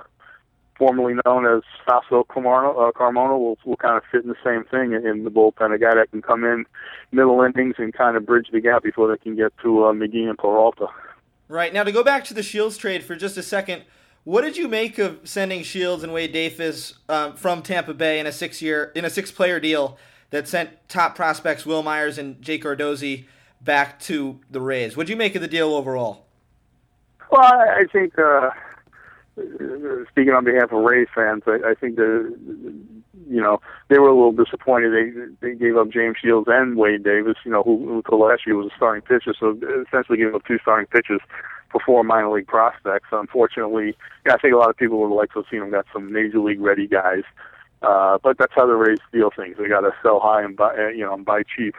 [0.79, 4.65] formerly known as Fausto Carmona, uh, Carmona will, will kind of fit in the same
[4.65, 5.75] thing in, in the bullpen.
[5.75, 6.65] A guy that can come in
[7.13, 10.29] middle innings and kind of bridge the gap before they can get to uh, McGee
[10.29, 10.87] and Peralta.
[11.49, 13.85] Right now, to go back to the Shields trade for just a second.
[14.25, 18.27] What did you make of sending Shields and Wade Davis um, from Tampa Bay in
[18.27, 19.97] a six-year in a six-player deal
[20.31, 23.25] that sent top prospects Wil Myers and Jake Odorizzi
[23.63, 24.97] back to the Rays?
[24.97, 26.27] What did you make of the deal overall?
[27.31, 28.51] Well, I, think uh,
[30.11, 32.35] speaking on behalf of Rays fans, I, I think the
[33.29, 34.93] you know they were a little disappointed.
[34.93, 38.57] They they gave up James Shields and Wade Davis, you know, who, who last year
[38.57, 41.21] was a starting pitcher, so essentially giving up two starting pitchers
[41.71, 43.09] for four minor league prospects.
[43.13, 43.95] Unfortunately,
[44.25, 46.13] yeah, I think a lot of people would like to have seen them got some
[46.13, 47.25] major league ready guys.
[47.83, 49.57] Uh, but that's how the Rays deal things.
[49.59, 51.77] They got to sell high and buy, uh, you know, and buy cheap.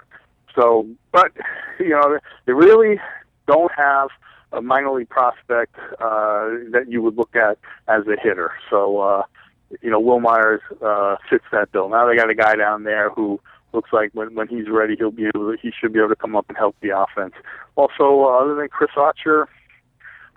[0.55, 1.31] So, but
[1.79, 2.99] you know, they really
[3.47, 4.09] don't have
[4.51, 7.57] a minor league prospect uh, that you would look at
[7.87, 8.51] as a hitter.
[8.69, 9.23] So, uh,
[9.81, 11.89] you know, Wil Myers uh, fits that bill.
[11.89, 13.39] Now they got a guy down there who
[13.73, 16.15] looks like when when he's ready, he'll be able to, he should be able to
[16.15, 17.33] come up and help the offense.
[17.75, 19.47] Also, uh, other than Chris Archer,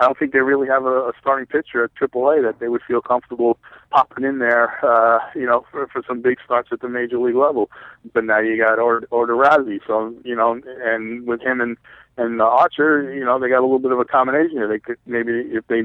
[0.02, 2.82] I don't think they really have a, a starting pitcher at AAA that they would
[2.82, 3.56] feel comfortable
[3.90, 7.36] popping in there, uh, you know, for, for some big starts at the major league
[7.36, 7.70] level.
[8.12, 11.76] But now you got Or Odorizzi, so you know, and with him and
[12.16, 14.68] and uh, Archer, you know, they got a little bit of a combination here.
[14.68, 15.82] They could maybe if they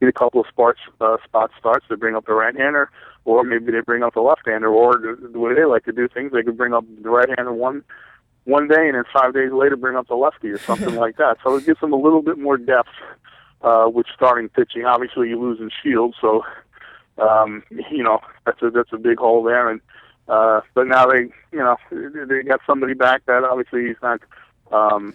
[0.00, 2.88] get a couple of spots uh, spot starts, they bring up the right-hander,
[3.24, 6.32] or maybe they bring up the left-hander, or the, way they like to do things,
[6.32, 7.82] they could bring up the right-hander one
[8.44, 11.38] one day and then five days later bring up the lefty or something like that.
[11.42, 12.90] So it gives them a little bit more depth
[13.64, 14.84] uh, with starting pitching.
[14.84, 16.44] Obviously, you lose in Shields, so
[17.18, 19.68] um, you know that's a that's a big hole there.
[19.68, 19.80] And
[20.28, 24.20] uh, but now they you know they got somebody back that obviously he's not
[24.70, 25.14] um,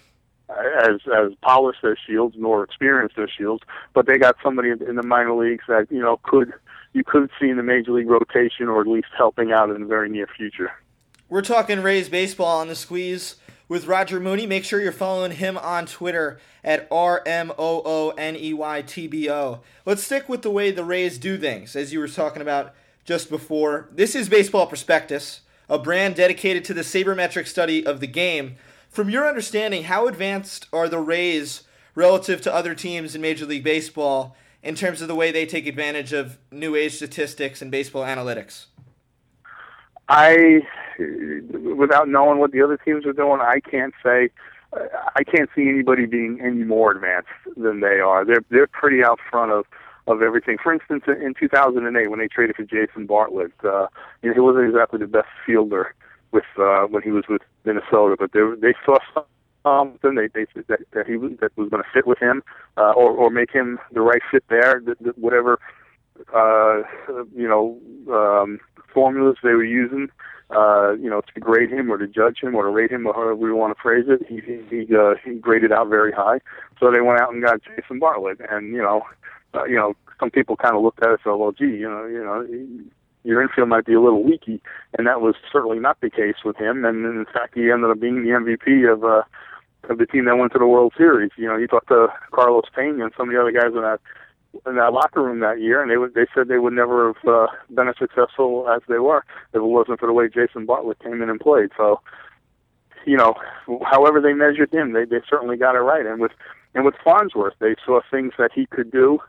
[0.49, 5.03] as as polished as Shields nor experienced as Shields, but they got somebody in the
[5.03, 6.51] minor leagues that you know could
[6.93, 9.87] you could see in the major league rotation or at least helping out in the
[9.87, 10.71] very near future.
[11.29, 13.35] We're talking Rays baseball on the squeeze
[13.69, 14.45] with Roger Mooney.
[14.45, 18.81] Make sure you're following him on Twitter at R M O O N E Y
[18.81, 19.61] T B O.
[19.85, 22.73] Let's stick with the way the Rays do things, as you were talking about
[23.05, 23.87] just before.
[23.93, 28.55] This is Baseball Prospectus, a brand dedicated to the sabermetric study of the game.
[28.89, 33.63] From your understanding, how advanced are the Rays relative to other teams in Major League
[33.63, 38.03] Baseball in terms of the way they take advantage of new age statistics and baseball
[38.03, 38.65] analytics?
[40.09, 40.61] I,
[41.77, 44.29] without knowing what the other teams are doing, I can't say.
[45.15, 48.23] I can't see anybody being any more advanced than they are.
[48.23, 49.65] They're they're pretty out front of
[50.05, 50.57] of everything.
[50.61, 53.87] For instance, in 2008 when they traded for Jason Bartlett, uh,
[54.21, 55.95] you know, he wasn't exactly the best fielder
[56.31, 58.97] with uh, when he was with Minnesota, but they they saw
[59.63, 62.43] something they they that, that he was, that was going to fit with him,
[62.77, 64.81] uh, or or make him the right fit there.
[64.85, 65.59] That, that whatever
[66.33, 66.81] uh,
[67.35, 67.77] you know
[68.13, 68.59] um,
[68.93, 70.09] formulas they were using,
[70.51, 73.13] uh, you know, to grade him or to judge him or to rate him or
[73.13, 74.25] however we want to phrase it.
[74.27, 76.39] He he he, uh, he graded out very high.
[76.79, 79.03] So they went out and got Jason Bartlett, and you know,
[79.53, 81.89] uh, you know, some people kind of looked at it and said, well, gee, you
[81.89, 82.47] know, you know.
[83.25, 84.61] Your infield might be a little leaky,
[84.97, 86.85] and that was certainly not the case with him.
[86.85, 89.23] And in fact, he ended up being the MVP of uh,
[89.89, 91.31] of the team that went to the World Series.
[91.35, 93.99] You know, you talked to Carlos Pena and some of the other guys in that
[94.65, 97.27] in that locker room that year, and they would they said they would never have
[97.27, 100.99] uh, been as successful as they were if it wasn't for the way Jason Bartlett
[100.99, 101.69] came in and played.
[101.77, 102.01] So,
[103.05, 103.35] you know,
[103.85, 106.05] however they measured him, they they certainly got it right.
[106.05, 106.31] And with
[106.73, 109.19] and with Farnsworth, they saw things that he could do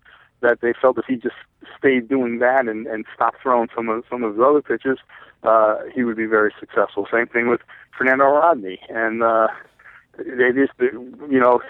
[0.40, 1.36] that they felt if he just
[1.78, 4.98] stayed doing that and and stopped throwing some of some of his other pitches,
[5.42, 7.06] uh, he would be very successful.
[7.12, 7.60] Same thing with
[7.96, 9.48] Fernando Rodney, and uh,
[10.16, 11.60] they just you know.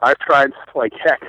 [0.00, 1.20] I've tried like heck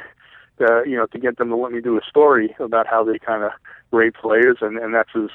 [0.61, 3.19] uh, you know, to get them to let me do a story about how they
[3.19, 3.51] kind of
[3.91, 5.29] rate players, and and that's as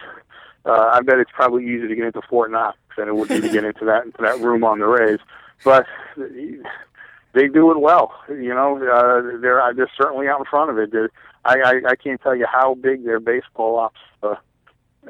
[0.66, 3.40] uh, I bet it's probably easier to get into Fort Knox than it would be
[3.40, 5.20] to get into that into that room on the Rays,
[5.64, 8.12] but they do it well.
[8.28, 11.10] You know, uh, they're they're certainly out in front of it.
[11.44, 14.36] I, I I can't tell you how big their baseball ops uh,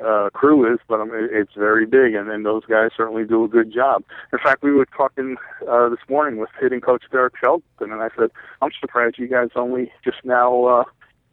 [0.03, 3.45] uh, crew is, but I mean, it's very big, and, and those guys certainly do
[3.45, 4.03] a good job.
[4.33, 5.37] In fact, we were talking
[5.69, 8.31] uh, this morning with hitting coach Derek Shelton, and I said,
[8.61, 10.85] I'm surprised you guys only just now uh,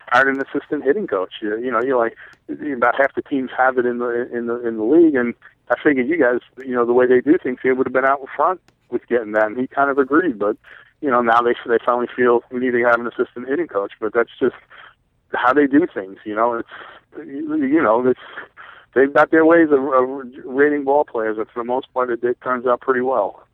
[0.08, 1.34] hired an assistant hitting coach.
[1.42, 2.16] You, you know, you're like
[2.76, 5.34] about half the teams have it in the in the in the league, and
[5.70, 8.06] I figured you guys, you know, the way they do things, they would have been
[8.06, 10.38] out in front with getting that, and he kind of agreed.
[10.38, 10.58] But
[11.02, 13.94] you know, now they they finally feel we need to have an assistant hitting coach,
[14.00, 14.56] but that's just
[15.34, 16.18] how they do things.
[16.26, 16.70] You know, it's
[17.18, 18.20] you know, it's
[18.94, 22.24] they've got their ways of, of rating ball players, and for the most part, it,
[22.24, 23.46] it turns out pretty well.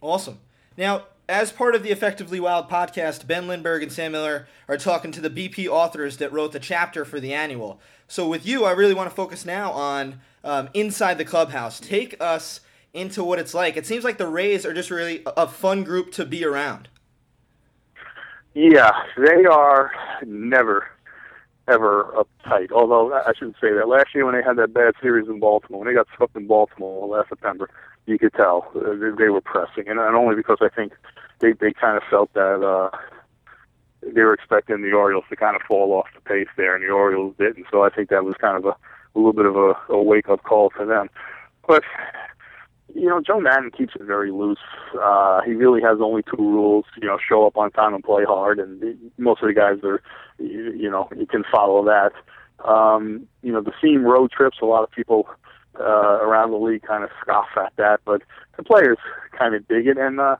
[0.00, 0.38] Awesome.
[0.76, 5.10] Now, as part of the Effectively Wild podcast, Ben Lindbergh and Sam Miller are talking
[5.12, 7.80] to the BP authors that wrote the chapter for the annual.
[8.06, 11.80] So, with you, I really want to focus now on um, inside the clubhouse.
[11.80, 12.60] Take us
[12.94, 13.76] into what it's like.
[13.76, 16.88] It seems like the Rays are just really a fun group to be around.
[18.54, 19.90] Yeah, they are
[20.24, 20.88] never
[21.68, 22.72] ever uptight.
[22.72, 23.88] Although I shouldn't say that.
[23.88, 26.46] Last year when they had that bad series in Baltimore, when they got swept in
[26.46, 27.68] Baltimore last September,
[28.06, 30.92] you could tell uh, they were pressing, and only because I think
[31.40, 32.96] they they kind of felt that uh,
[34.02, 36.90] they were expecting the Orioles to kind of fall off the pace there, and the
[36.90, 37.66] Orioles didn't.
[37.70, 40.28] So I think that was kind of a, a little bit of a, a wake
[40.28, 41.08] up call for them.
[41.66, 41.82] But
[42.94, 44.58] you know, Joe Maddon keeps it very loose.
[45.00, 46.84] Uh, he really has only two rules.
[47.00, 50.02] You know, show up on time and play hard, and most of the guys are,
[50.38, 52.12] you, you know, you can follow that.
[52.64, 54.58] Um, you know, the theme road trips.
[54.62, 55.28] A lot of people
[55.78, 58.22] uh, around the league kind of scoff at that, but
[58.56, 58.98] the players
[59.38, 59.98] kind of dig it.
[59.98, 60.36] And uh,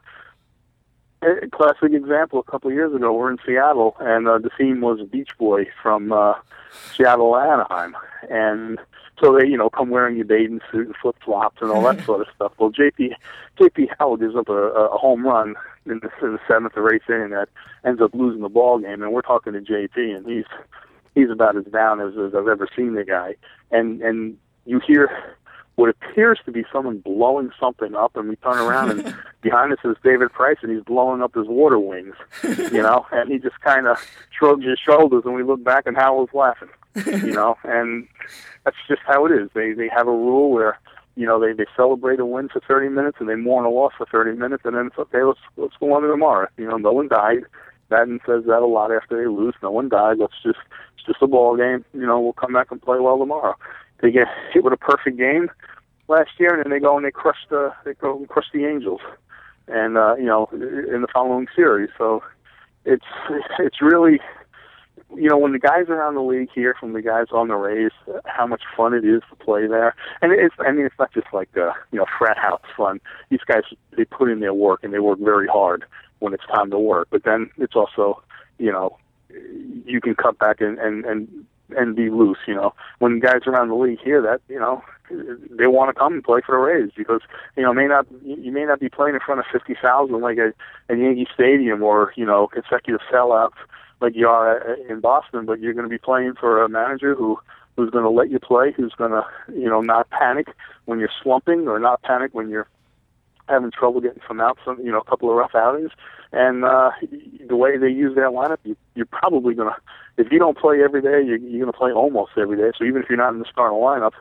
[1.21, 4.81] a classic example: a couple of years ago, we're in Seattle, and uh, the theme
[4.81, 6.33] was Beach Boy from uh,
[6.95, 7.95] Seattle Anaheim,
[8.29, 8.79] and
[9.21, 12.01] so they you know come wearing your bathing suit and flip flops and all that
[12.05, 12.53] sort of stuff.
[12.57, 13.13] Well, JP
[13.59, 15.55] JP Howell gives up a, a home run
[15.85, 17.49] in the, in the seventh or eighth inning that
[17.85, 20.45] ends up losing the ball game, and we're talking to JP, and he's
[21.15, 23.35] he's about as down as, as I've ever seen the guy,
[23.71, 25.09] and and you hear
[25.77, 29.77] what appears to be someone blowing something up, and we turn around and behind us
[29.85, 33.61] is David Price, and he's blowing up his water wings, you know, and he just
[33.61, 33.97] kind of
[34.37, 36.69] shrugs his shoulders, and we look back, and Howell's laughing,
[37.05, 38.07] you know, and
[38.65, 39.49] that's just how it is.
[39.53, 40.79] They they have a rule where
[41.15, 43.93] you know they they celebrate a win for 30 minutes, and they mourn a loss
[43.99, 45.21] for 30 minutes, and then it's okay.
[45.21, 46.47] Let's let's go on to tomorrow.
[46.57, 47.43] You know, no one died.
[47.91, 49.53] Maddon says that a lot after they lose.
[49.61, 50.17] No one died.
[50.17, 50.57] Let's just
[50.95, 51.85] it's just a ball game.
[51.93, 53.55] You know, we'll come back and play well tomorrow
[54.01, 55.49] they get hit with a perfect game
[56.07, 58.65] last year, and then they go and they crush the they go and crush the
[58.65, 59.01] Angels,
[59.67, 61.89] and uh, you know in the following series.
[61.97, 62.23] So
[62.85, 63.05] it's
[63.59, 64.19] it's really
[65.15, 67.91] you know when the guys around the league hear from the guys on the Rays
[68.25, 71.27] how much fun it is to play there, and it's I mean it's not just
[71.33, 72.99] like uh, you know frat house fun.
[73.29, 73.63] These guys
[73.95, 75.85] they put in their work and they work very hard
[76.19, 78.21] when it's time to work, but then it's also
[78.57, 78.97] you know
[79.85, 81.45] you can cut back and and and
[81.75, 82.37] and be loose.
[82.47, 86.13] You know, when guys around the league hear that, you know, they want to come
[86.13, 87.21] and play for the Rays because
[87.55, 90.37] you know may not you may not be playing in front of fifty thousand like
[90.37, 90.53] a,
[90.91, 93.57] a Yankee Stadium or you know consecutive sellouts
[94.01, 97.39] like you are in Boston, but you're going to be playing for a manager who
[97.75, 100.47] who's going to let you play, who's going to you know not panic
[100.85, 102.67] when you're slumping or not panic when you're
[103.47, 105.91] having trouble getting some out, some you know, a couple of rough outings.
[106.31, 106.91] And uh,
[107.47, 109.75] the way they use their lineup, you, you're probably gonna,
[110.17, 112.71] if you don't play every day, you're, you're gonna play almost every day.
[112.77, 114.13] So even if you're not in the starting lineup,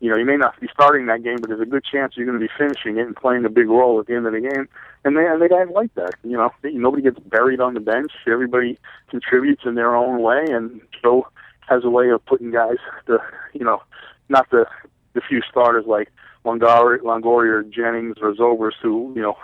[0.00, 2.30] you know, you may not be starting that game, but there's a good chance you're
[2.30, 4.68] to be finishing it and playing a big role at the end of the game.
[5.04, 6.14] And they they guys like that.
[6.22, 8.12] You know, nobody gets buried on the bench.
[8.26, 11.26] Everybody contributes in their own way, and Joe
[11.68, 13.18] has a way of putting guys the,
[13.52, 13.82] you know,
[14.28, 14.66] not the
[15.14, 16.10] the few starters like
[16.44, 18.34] Longoria, Longoria or Jennings or
[18.82, 19.36] who you know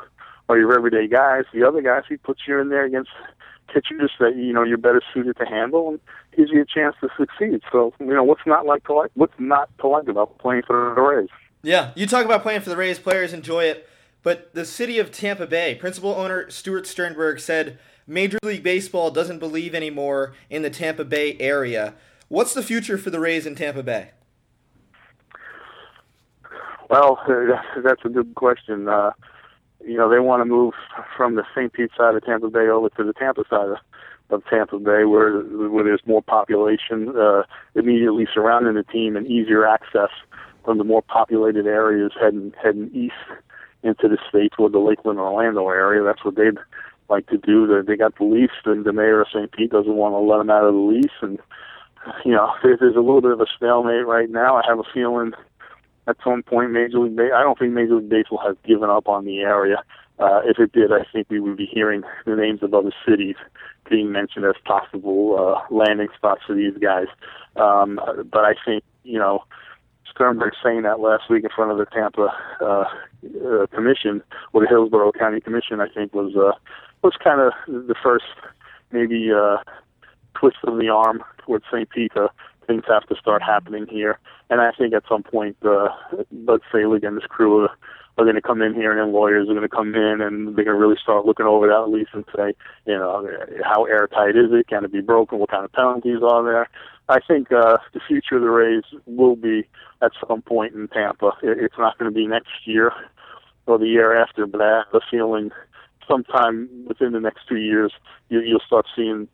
[0.49, 1.45] are your everyday guys.
[1.53, 3.11] The other guys, he puts you in there against
[3.73, 6.01] pitchers that you know you're better suited to handle, and
[6.37, 7.63] gives you a chance to succeed.
[7.73, 10.95] So you know what's not like to like what's not to like about playing for
[10.95, 11.29] the Rays.
[11.63, 12.99] Yeah, you talk about playing for the Rays.
[12.99, 13.89] Players enjoy it,
[14.23, 19.39] but the city of Tampa Bay, principal owner Stuart Sternberg said Major League Baseball doesn't
[19.39, 21.95] believe anymore in the Tampa Bay area.
[22.29, 24.11] What's the future for the Rays in Tampa Bay?
[26.91, 27.21] Well,
[27.85, 28.89] that's a good question.
[28.89, 29.13] Uh,
[29.83, 30.75] you know, they want to move
[31.17, 31.73] from the St.
[31.73, 33.77] Pete side of Tampa Bay over to the Tampa side of,
[34.31, 39.67] of Tampa Bay, where where there's more population uh, immediately surrounding the team and easier
[39.67, 40.11] access
[40.65, 43.15] from the more populated areas heading heading east
[43.83, 46.03] into the state toward the Lakeland Orlando area.
[46.03, 46.59] That's what they'd
[47.09, 47.67] like to do.
[47.67, 49.51] They, they got the lease, and the mayor of St.
[49.53, 51.39] Pete doesn't want to let them out of the lease, and
[52.25, 54.57] you know, there's a little bit of a stalemate right now.
[54.57, 55.33] I have a feeling
[56.11, 57.39] at some point Major League Baseball.
[57.39, 59.83] I don't think Major League Baseball has given up on the area.
[60.19, 63.37] Uh, if it did, I think we would be hearing the names of other cities
[63.89, 67.07] being mentioned as possible uh, landing spots for these guys.
[67.57, 67.99] Um,
[68.31, 69.45] but I think you know
[70.11, 72.29] Sternberg saying that last week in front of the Tampa
[72.61, 72.85] uh,
[73.47, 76.59] uh, Commission or the Hillsborough County Commission, I think was uh,
[77.03, 78.27] was kind of the first
[78.93, 79.59] maybe uh,
[80.35, 81.89] twist of the arm towards St.
[81.89, 82.13] Pete
[82.67, 84.19] things have to start happening here.
[84.49, 85.89] And I think at some point, uh,
[86.33, 87.71] Bud Selig and his crew are,
[88.19, 90.49] are going to come in here, and then lawyers are going to come in, and
[90.49, 92.55] they're going to really start looking over that lease and say,
[92.87, 93.29] you know,
[93.65, 94.69] how airtight is it?
[94.69, 95.39] Can it be broken?
[95.39, 96.69] What kind of penalties are there?
[97.09, 99.67] I think uh, the future of the Rays will be
[100.03, 101.33] at some point in Tampa.
[101.43, 102.93] It's not going to be next year
[103.67, 105.51] or the year after, but I have a feeling
[106.09, 107.93] sometime within the next two years
[108.29, 109.29] you, you'll start seeing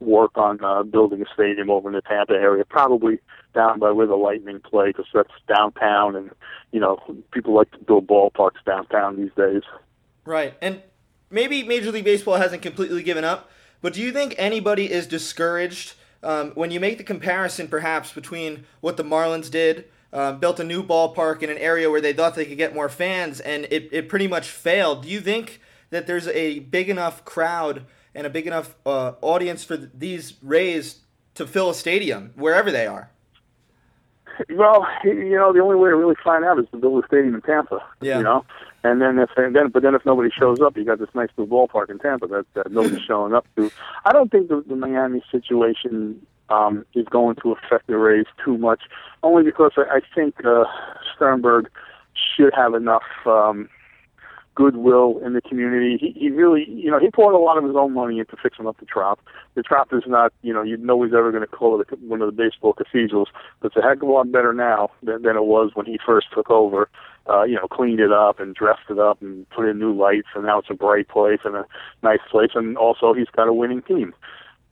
[0.00, 3.18] work on uh, building a stadium over in the Tampa area, probably
[3.54, 6.30] down by where the Lightning play, because that's downtown, and
[6.72, 6.98] you know
[7.32, 9.62] people like to build ballparks downtown these days.
[10.24, 10.82] Right, and
[11.30, 15.94] maybe Major League Baseball hasn't completely given up, but do you think anybody is discouraged
[16.22, 19.86] um, when you make the comparison, perhaps between what the Marlins did?
[20.12, 22.88] Um, built a new ballpark in an area where they thought they could get more
[22.88, 25.02] fans, and it, it pretty much failed.
[25.02, 27.84] Do you think that there's a big enough crowd
[28.16, 31.02] and a big enough uh, audience for these Rays
[31.34, 33.10] to fill a stadium wherever they are?
[34.50, 37.34] Well, you know, the only way to really find out is to build a stadium
[37.34, 37.82] in Tampa.
[38.00, 38.18] Yeah.
[38.18, 38.44] You know,
[38.82, 41.28] and then if and then but then if nobody shows up, you got this nice
[41.38, 43.70] new ballpark in Tampa that, that nobody's showing up to.
[44.04, 48.58] I don't think the, the Miami situation um, is going to affect the Rays too
[48.58, 48.82] much,
[49.22, 50.64] only because I, I think uh,
[51.14, 51.70] Sternberg
[52.14, 53.04] should have enough.
[53.24, 53.68] Um,
[54.56, 55.96] goodwill in the community.
[56.00, 58.66] He, he really, you know, he poured a lot of his own money into fixing
[58.66, 59.20] up the Trop.
[59.54, 62.22] The Trop is not, you know, you know he's ever going to call it one
[62.22, 63.28] of the baseball cathedrals,
[63.60, 66.00] but it's a heck of a lot better now than, than it was when he
[66.04, 66.88] first took over.
[67.28, 70.28] Uh, you know, cleaned it up and dressed it up and put in new lights,
[70.36, 71.66] and now it's a bright place and a
[72.02, 72.50] nice place.
[72.54, 74.14] And also, he's got a winning team.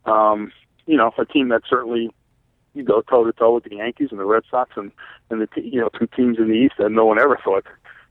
[0.07, 0.53] Um,
[0.87, 2.11] you know, a team that certainly
[2.73, 4.93] you go toe to toe with the Yankees and the Red Sox and
[5.31, 7.65] and the you know two teams in the East that no one ever thought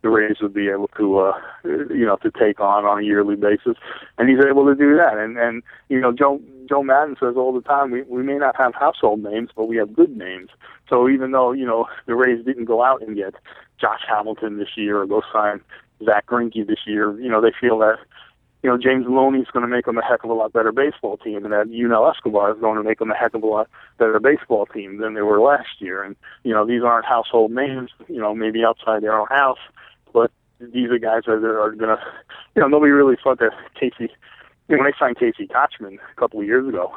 [0.04, 1.34] the Rays would be able to, uh,
[1.64, 3.78] you know, to take on on a yearly basis,
[4.18, 5.18] and he's able to do that.
[5.18, 6.39] And and you know, Joe
[6.70, 9.78] Joe Maddon says all the time, we we may not have household names, but we
[9.78, 10.49] have good names.
[10.89, 13.34] So even though you know the Rays didn't go out and get
[13.80, 15.62] Josh Hamilton this year or go sign
[16.04, 17.97] Zack Greinke this year, you know, they feel that
[18.64, 21.18] you know, James Loney's going to make them a heck of a lot better baseball
[21.18, 23.70] team, and that Yunel Escobar is going to make them a heck of a lot
[23.97, 26.01] better baseball team than they were last year.
[26.01, 29.60] And you know, these aren't household names, you know, maybe outside their own house,
[30.14, 32.03] but these are guys that are going to,
[32.55, 34.11] you know, nobody really thought that Casey,
[34.68, 36.95] you know, when they signed Casey Kotchman a couple of years ago,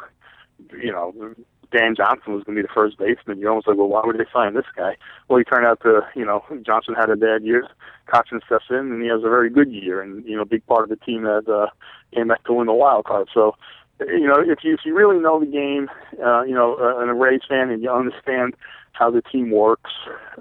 [0.72, 1.34] you know,
[1.72, 3.38] Dan Johnson was going to be the first baseman.
[3.38, 4.96] You're almost like, well, why would they sign this guy?
[5.28, 7.66] Well, he turned out to, you know, Johnson had a bad year.
[8.08, 10.84] Kotchman steps in, and he has a very good year, and you know, big part
[10.84, 11.66] of the team that uh,
[12.14, 13.28] came back to win the wild card.
[13.34, 13.56] So,
[14.00, 15.88] you know, if you if you really know the game,
[16.24, 18.54] uh, you know, uh, an Rays fan, and you understand
[18.92, 19.90] how the team works,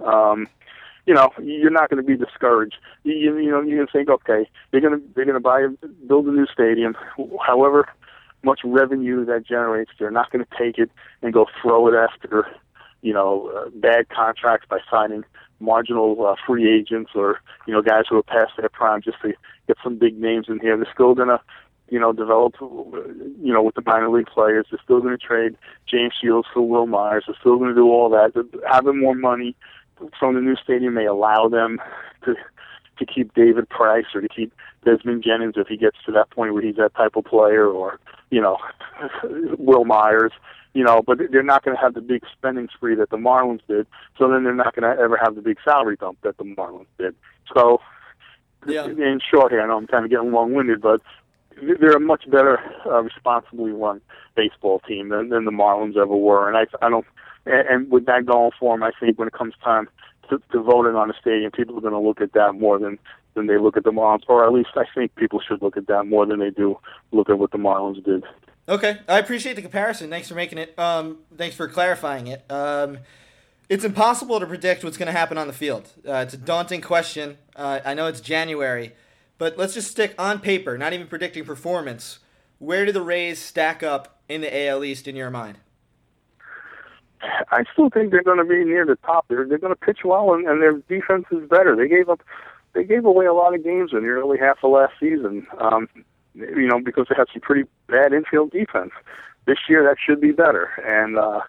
[0.06, 0.48] um,
[1.06, 2.78] you know, you're not going to be discouraged.
[3.04, 5.68] You, you, know, you can think, okay, they're going to they're going to buy
[6.08, 6.96] build a new stadium,
[7.46, 7.88] however
[8.44, 9.92] much revenue that generates.
[9.98, 10.92] They're not going to take it
[11.22, 12.48] and go throw it after,
[13.02, 15.24] you know, uh, bad contracts by signing
[15.60, 19.34] marginal uh, free agents or you know guys who are past their prime just to
[19.68, 20.76] get some big names in here.
[20.78, 21.40] They're still going to
[21.90, 24.66] you know, develop, you know, with the minor league players.
[24.72, 27.26] They're still going to trade James Shields for Wil Myers.
[27.28, 28.34] They're still going to do all that.
[28.34, 29.56] They're Having more money
[30.20, 31.80] from the new stadium may allow them
[32.26, 32.36] to
[32.98, 34.54] to keep David Price or to keep
[34.86, 38.00] Desmond Jennings if he gets to that point where he's that type of player, or
[38.30, 38.58] you know,
[39.58, 40.32] Wil Myers.
[40.74, 43.62] You know, but they're not going to have the big spending spree that the Marlins
[43.66, 43.88] did.
[44.18, 46.88] So then they're not going to ever have the big salary dump that the Marlins
[47.00, 47.16] did.
[47.56, 47.80] So,
[48.68, 48.84] yeah.
[48.84, 51.00] in short here, I know I'm kind of getting long-winded, but
[51.80, 54.02] they're a much better, uh, responsibly run
[54.36, 56.50] baseball team than, than the Marlins ever were.
[56.50, 57.06] And I, I don't,
[57.46, 59.88] and, and with that going for them, I think when it comes time
[60.30, 63.00] to, to voting on a stadium, people are going to look at that more than
[63.36, 65.88] than they look at the Marlins, or at least I think people should look at
[65.88, 66.80] that more than they do
[67.12, 68.24] look at what the Marlins did.
[68.68, 70.10] Okay, I appreciate the comparison.
[70.10, 70.78] Thanks for making it.
[70.80, 72.50] Um, thanks for clarifying it.
[72.50, 73.00] Um,
[73.68, 75.90] it's impossible to predict what's going to happen on the field.
[76.08, 77.38] Uh, it's a daunting question.
[77.56, 78.94] Uh, I know it's January,
[79.38, 82.20] but let's just stick on paper, not even predicting performance.
[82.60, 85.58] Where do the Rays stack up in the AL East in your mind?
[87.52, 89.26] I still think they're going to be near the top.
[89.28, 91.76] They're they're going to pitch well, and, and their defense is better.
[91.76, 92.22] They gave up,
[92.74, 95.48] they gave away a lot of games in the early half of last season.
[95.60, 95.88] Um,
[96.34, 98.92] you know, because they had some pretty bad infield defense.
[99.46, 101.42] This year, that should be better, and uh,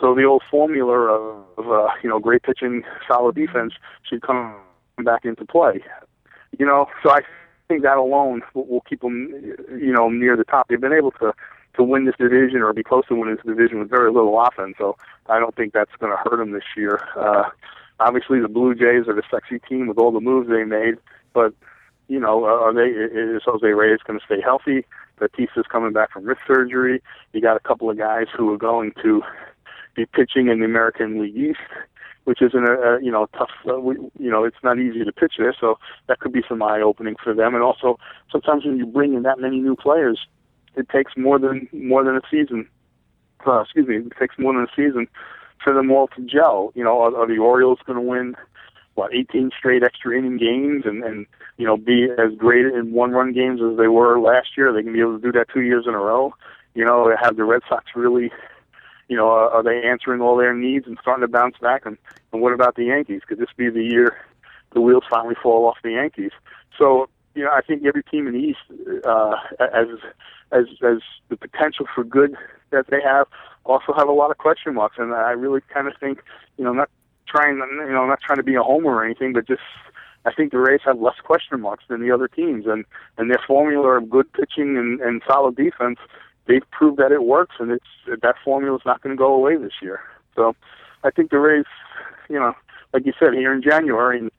[0.00, 3.74] so the old formula of, of uh, you know great pitching, solid defense
[4.08, 4.56] should come
[5.02, 5.82] back into play.
[6.58, 7.20] You know, so I
[7.68, 9.28] think that alone will, will keep them,
[9.70, 10.68] you know, near the top.
[10.68, 11.32] They've been able to
[11.76, 14.74] to win this division or be close to winning this division with very little offense.
[14.78, 14.96] So
[15.26, 17.00] I don't think that's going to hurt them this year.
[17.16, 17.44] Uh,
[18.00, 20.94] obviously, the Blue Jays are the sexy team with all the moves they made,
[21.32, 21.54] but
[22.08, 22.90] you know, are they?
[22.90, 24.84] Is Jose Reyes going to stay healthy?
[25.18, 27.02] Bautista's coming back from wrist surgery.
[27.32, 29.22] You got a couple of guys who are going to
[29.94, 31.60] be pitching in the American League East,
[32.24, 33.50] which isn't a, a you know tough.
[33.68, 36.62] Uh, we, you know, it's not easy to pitch there, so that could be some
[36.62, 37.54] eye opening for them.
[37.54, 37.98] And also,
[38.30, 40.26] sometimes when you bring in that many new players,
[40.76, 42.68] it takes more than more than a season.
[43.46, 45.06] Uh, excuse me, it takes more than a season
[45.62, 46.72] for them all to gel.
[46.74, 48.36] You know, are, are the Orioles going to win
[48.94, 53.10] what 18 straight extra inning games and and you know be as great in one
[53.10, 54.72] run games as they were last year?
[54.72, 56.32] They can be able to do that two years in a row.
[56.74, 58.32] You know, have the Red Sox really
[59.08, 61.84] you know, are, are they answering all their needs and starting to bounce back?
[61.86, 61.98] And,
[62.32, 63.22] and what about the Yankees?
[63.26, 64.16] Could this be the year
[64.72, 66.32] the wheels finally fall off the Yankees?
[66.78, 69.88] So you know, I think every team in the East, uh, as
[70.52, 72.36] as as the potential for good
[72.70, 73.26] that they have,
[73.64, 74.96] also have a lot of question marks.
[74.98, 76.22] And I really kind of think,
[76.56, 76.90] you know, not
[77.28, 79.62] trying, you know, not trying to be a homer or anything, but just
[80.24, 82.84] I think the Rays have less question marks than the other teams, and
[83.18, 85.98] and their formula of good pitching and, and solid defense,
[86.46, 89.56] they've proved that it works, and it's that formula is not going to go away
[89.56, 90.00] this year.
[90.36, 90.56] So,
[91.02, 91.66] I think the Rays,
[92.28, 92.54] you know,
[92.92, 94.30] like you said, here in January, and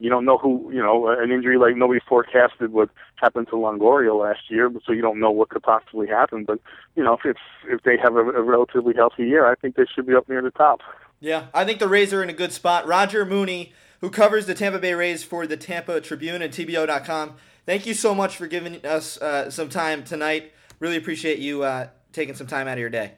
[0.00, 4.18] you don't know who, you know, an injury like nobody forecasted would happen to Longoria
[4.18, 6.44] last year, so you don't know what could possibly happen.
[6.44, 6.58] But
[6.96, 7.36] you know, if
[7.68, 10.42] if they have a, a relatively healthy year, I think they should be up near
[10.42, 10.80] the top.
[11.20, 12.86] Yeah, I think the Rays are in a good spot.
[12.86, 17.34] Roger Mooney who covers the Tampa Bay Rays for the Tampa Tribune and TBO.com.
[17.66, 20.52] Thank you so much for giving us uh, some time tonight.
[20.78, 23.12] Really appreciate you uh, taking some time out of your day.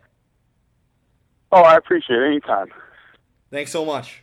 [1.53, 2.27] Oh, I appreciate it.
[2.27, 2.69] Anytime.
[3.51, 4.22] Thanks so much.